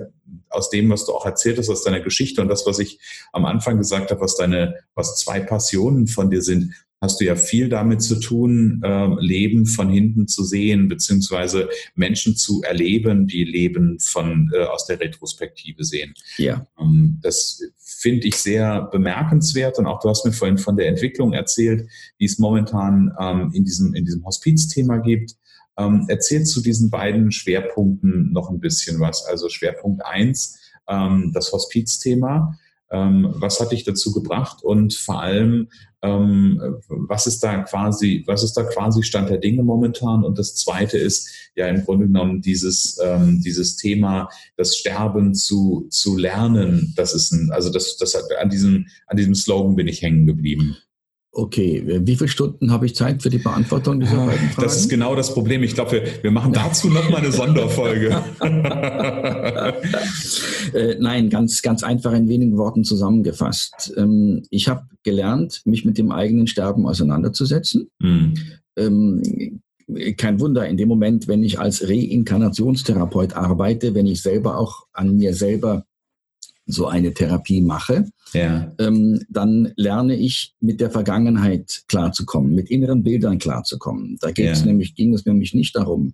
aus 0.49 0.69
dem, 0.69 0.89
was 0.89 1.05
du 1.05 1.13
auch 1.13 1.25
erzählt 1.25 1.57
hast, 1.57 1.69
aus 1.69 1.83
deiner 1.83 1.99
Geschichte 1.99 2.41
und 2.41 2.47
das, 2.47 2.65
was 2.65 2.79
ich 2.79 2.99
am 3.31 3.45
Anfang 3.45 3.77
gesagt 3.77 4.11
habe, 4.11 4.21
was 4.21 4.35
deine, 4.35 4.75
was 4.95 5.17
zwei 5.17 5.39
Passionen 5.39 6.07
von 6.07 6.31
dir 6.31 6.41
sind, 6.41 6.73
hast 7.01 7.19
du 7.19 7.25
ja 7.25 7.35
viel 7.35 7.67
damit 7.67 8.01
zu 8.03 8.19
tun, 8.19 8.81
äh, 8.83 9.07
Leben 9.19 9.65
von 9.65 9.89
hinten 9.89 10.27
zu 10.27 10.43
sehen, 10.43 10.87
beziehungsweise 10.87 11.67
Menschen 11.95 12.35
zu 12.35 12.61
erleben, 12.61 13.27
die 13.27 13.43
Leben 13.43 13.99
von 13.99 14.51
äh, 14.53 14.63
aus 14.65 14.85
der 14.85 14.99
Retrospektive 14.99 15.83
sehen. 15.83 16.13
Ja. 16.37 16.67
Ähm, 16.79 17.19
das 17.21 17.63
finde 18.01 18.27
ich 18.27 18.35
sehr 18.35 18.89
bemerkenswert 18.91 19.77
und 19.77 19.85
auch 19.85 19.99
du 19.99 20.09
hast 20.09 20.25
mir 20.25 20.31
vorhin 20.31 20.57
von 20.57 20.75
der 20.75 20.87
Entwicklung 20.87 21.33
erzählt, 21.33 21.87
die 22.19 22.25
es 22.25 22.39
momentan 22.39 23.15
ähm, 23.19 23.51
in 23.53 23.63
diesem 23.63 23.93
in 23.93 24.05
diesem 24.05 24.25
Hospizthema 24.25 24.97
gibt. 24.97 25.35
Ähm, 25.77 26.05
erzähl 26.09 26.43
zu 26.43 26.61
diesen 26.61 26.89
beiden 26.89 27.31
Schwerpunkten 27.31 28.33
noch 28.33 28.49
ein 28.49 28.59
bisschen 28.59 28.99
was. 28.99 29.25
Also 29.25 29.49
Schwerpunkt 29.49 30.03
eins, 30.03 30.59
ähm, 30.87 31.31
das 31.33 31.51
Hospizthema. 31.51 32.57
Ähm, 32.91 33.29
was 33.35 33.59
hat 33.59 33.71
dich 33.71 33.83
dazu 33.85 34.11
gebracht 34.13 34.63
und 34.63 34.93
vor 34.93 35.21
allem, 35.21 35.69
ähm, 36.01 36.61
was 36.89 37.25
ist 37.25 37.41
da 37.41 37.59
quasi, 37.63 38.23
was 38.27 38.43
ist 38.43 38.53
da 38.53 38.63
quasi 38.63 39.01
Stand 39.01 39.29
der 39.29 39.37
Dinge 39.37 39.63
momentan? 39.63 40.23
Und 40.25 40.37
das 40.37 40.55
zweite 40.55 40.97
ist 40.97 41.29
ja 41.55 41.67
im 41.67 41.85
Grunde 41.85 42.07
genommen 42.07 42.41
dieses, 42.41 42.99
ähm, 43.01 43.41
dieses 43.41 43.77
Thema, 43.77 44.29
das 44.57 44.75
Sterben 44.75 45.33
zu, 45.33 45.87
zu 45.89 46.17
lernen. 46.17 46.93
Das 46.97 47.13
ist 47.13 47.31
ein, 47.31 47.51
also 47.51 47.69
das, 47.69 47.97
das 47.97 48.13
hat, 48.15 48.23
an 48.41 48.49
diesem, 48.49 48.87
an 49.07 49.17
diesem 49.17 49.35
Slogan 49.35 49.75
bin 49.75 49.87
ich 49.87 50.01
hängen 50.01 50.25
geblieben. 50.25 50.75
Okay, 51.33 51.81
wie 51.85 52.15
viele 52.17 52.27
Stunden 52.27 52.71
habe 52.71 52.85
ich 52.85 52.93
Zeit 52.93 53.23
für 53.23 53.29
die 53.29 53.37
Beantwortung 53.37 54.01
dieser 54.01 54.17
beiden 54.17 54.49
Fragen? 54.49 54.67
Das 54.67 54.77
ist 54.77 54.89
genau 54.89 55.15
das 55.15 55.33
Problem. 55.33 55.63
Ich 55.63 55.75
glaube, 55.75 55.93
wir, 55.93 56.03
wir 56.23 56.31
machen 56.31 56.51
dazu 56.51 56.89
nochmal 56.89 57.21
eine 57.21 57.31
Sonderfolge. 57.31 58.21
äh, 60.73 60.95
nein, 60.99 61.29
ganz, 61.29 61.61
ganz 61.61 61.83
einfach 61.83 62.11
in 62.11 62.27
wenigen 62.27 62.57
Worten 62.57 62.83
zusammengefasst. 62.83 63.93
Ähm, 63.95 64.43
ich 64.49 64.67
habe 64.67 64.83
gelernt, 65.03 65.61
mich 65.63 65.85
mit 65.85 65.97
dem 65.97 66.11
eigenen 66.11 66.47
Sterben 66.47 66.85
auseinanderzusetzen. 66.85 67.89
Mhm. 67.99 68.33
Ähm, 68.75 69.61
kein 70.17 70.41
Wunder, 70.41 70.67
in 70.67 70.75
dem 70.75 70.89
Moment, 70.89 71.29
wenn 71.29 71.43
ich 71.45 71.59
als 71.59 71.87
Reinkarnationstherapeut 71.87 73.33
arbeite, 73.33 73.95
wenn 73.95 74.05
ich 74.05 74.21
selber 74.21 74.57
auch 74.57 74.85
an 74.91 75.15
mir 75.15 75.33
selber 75.33 75.85
so 76.71 76.87
eine 76.87 77.13
Therapie 77.13 77.61
mache, 77.61 78.05
ja. 78.33 78.73
ähm, 78.79 79.21
dann 79.29 79.73
lerne 79.75 80.15
ich 80.15 80.53
mit 80.59 80.79
der 80.79 80.91
Vergangenheit 80.91 81.83
klarzukommen, 81.87 82.53
mit 82.53 82.69
inneren 82.69 83.03
Bildern 83.03 83.37
klarzukommen. 83.37 84.17
Da 84.21 84.31
geht 84.31 84.57
ja. 84.57 84.65
nämlich, 84.65 84.95
ging 84.95 85.13
es 85.13 85.25
nämlich 85.25 85.53
nicht 85.53 85.75
darum, 85.75 86.13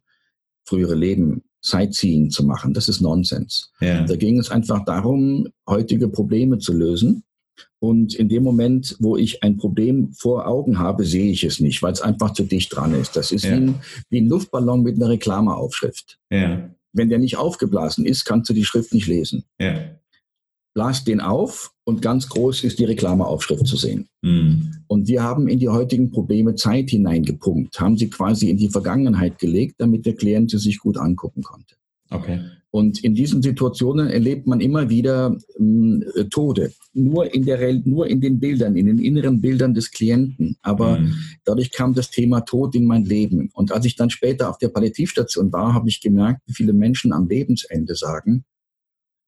frühere 0.66 0.96
Leben 0.96 1.44
Sightseeing 1.62 2.30
zu 2.30 2.46
machen. 2.46 2.74
Das 2.74 2.88
ist 2.88 3.02
Nonsens. 3.02 3.72
Ja. 3.82 4.04
Da 4.06 4.16
ging 4.16 4.40
es 4.40 4.50
einfach 4.50 4.86
darum, 4.86 5.48
heutige 5.68 6.08
Probleme 6.08 6.60
zu 6.60 6.74
lösen. 6.74 7.24
Und 7.80 8.16
in 8.16 8.30
dem 8.30 8.44
Moment, 8.44 8.96
wo 9.00 9.18
ich 9.18 9.44
ein 9.44 9.58
Problem 9.58 10.12
vor 10.14 10.48
Augen 10.48 10.80
habe, 10.80 11.06
sehe 11.06 11.32
ich 11.32 11.44
es 11.44 11.60
nicht, 11.60 11.82
weil 11.82 11.94
es 11.94 12.02
einfach 12.02 12.34
zu 12.34 12.44
dicht 12.44 12.76
dran 12.76 12.94
ist. 12.94 13.16
Das 13.16 13.32
ist 13.32 13.46
wie, 13.46 13.54
ein, 13.54 13.76
wie 14.10 14.22
ein 14.22 14.28
Luftballon 14.28 14.84
mit 14.84 14.96
einer 14.96 15.10
Reklameaufschrift. 15.10 16.20
Wenn 16.94 17.10
der 17.10 17.20
nicht 17.20 17.38
aufgeblasen 17.38 18.06
ist, 18.06 18.26
kannst 18.26 18.50
du 18.50 18.54
die 18.54 18.66
Schrift 18.66 18.94
nicht 18.94 19.08
lesen. 19.08 19.44
Las 20.78 21.04
den 21.04 21.20
auf 21.20 21.72
und 21.84 22.02
ganz 22.02 22.30
groß 22.30 22.64
ist 22.64 22.80
die 22.80 22.86
Reklameaufschrift 22.86 23.66
zu 23.66 23.76
sehen. 23.76 24.08
Mhm. 24.22 24.76
Und 24.88 25.08
wir 25.08 25.24
haben 25.24 25.48
in 25.48 25.60
die 25.60 25.70
heutigen 25.70 26.12
Probleme 26.12 26.56
Zeit 26.56 26.92
hineingepumpt, 26.92 27.80
haben 27.80 27.98
sie 27.98 28.10
quasi 28.10 28.50
in 28.50 28.58
die 28.58 28.70
Vergangenheit 28.70 29.40
gelegt, 29.40 29.76
damit 29.80 30.06
der 30.06 30.14
Klient 30.14 30.52
sie 30.52 30.60
sich 30.60 30.78
gut 30.80 30.98
angucken 30.98 31.42
konnte. 31.42 31.76
Okay. 32.10 32.40
Und 32.70 33.04
in 33.04 33.16
diesen 33.16 33.42
Situationen 33.42 34.08
erlebt 34.08 34.46
man 34.46 34.60
immer 34.60 34.90
wieder 34.90 35.36
äh, 35.58 36.26
Tode. 36.26 36.72
Nur 36.94 37.34
in, 37.34 37.44
der, 37.46 37.82
nur 37.86 38.08
in 38.08 38.22
den 38.22 38.40
Bildern, 38.40 38.76
in 38.76 38.86
den 38.86 39.00
inneren 39.00 39.42
Bildern 39.42 39.74
des 39.74 39.90
Klienten. 39.90 40.58
Aber 40.62 41.00
mhm. 41.00 41.16
dadurch 41.44 41.72
kam 41.72 41.96
das 41.96 42.12
Thema 42.12 42.42
Tod 42.42 42.76
in 42.76 42.86
mein 42.86 43.04
Leben. 43.04 43.50
Und 43.54 43.72
als 43.72 43.86
ich 43.86 43.96
dann 43.96 44.12
später 44.12 44.50
auf 44.50 44.60
der 44.60 44.70
Palliativstation 44.70 45.52
war, 45.52 45.74
habe 45.74 45.90
ich 45.90 46.02
gemerkt, 46.02 46.42
wie 46.46 46.54
viele 46.54 46.74
Menschen 46.74 47.14
am 47.14 47.28
Lebensende 47.28 47.96
sagen, 47.96 48.46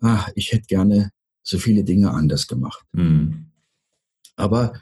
ah, 0.01 0.27
ich 0.35 0.51
hätte 0.51 0.67
gerne 0.67 1.09
so 1.49 1.57
viele 1.57 1.83
Dinge 1.83 2.11
anders 2.11 2.47
gemacht. 2.47 2.85
Mhm. 2.93 3.47
Aber 4.35 4.73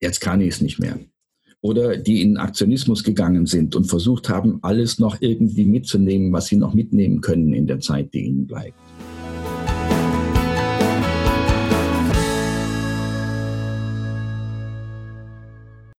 jetzt 0.00 0.20
kann 0.20 0.40
ich 0.40 0.54
es 0.54 0.60
nicht 0.60 0.78
mehr. 0.78 0.98
Oder 1.60 1.96
die 1.96 2.22
in 2.22 2.36
Aktionismus 2.36 3.02
gegangen 3.02 3.46
sind 3.46 3.74
und 3.74 3.86
versucht 3.86 4.28
haben, 4.28 4.60
alles 4.62 5.00
noch 5.00 5.20
irgendwie 5.20 5.64
mitzunehmen, 5.64 6.32
was 6.32 6.46
sie 6.46 6.56
noch 6.56 6.74
mitnehmen 6.74 7.20
können 7.20 7.52
in 7.52 7.66
der 7.66 7.80
Zeit, 7.80 8.14
die 8.14 8.20
ihnen 8.20 8.46
bleibt. 8.46 8.78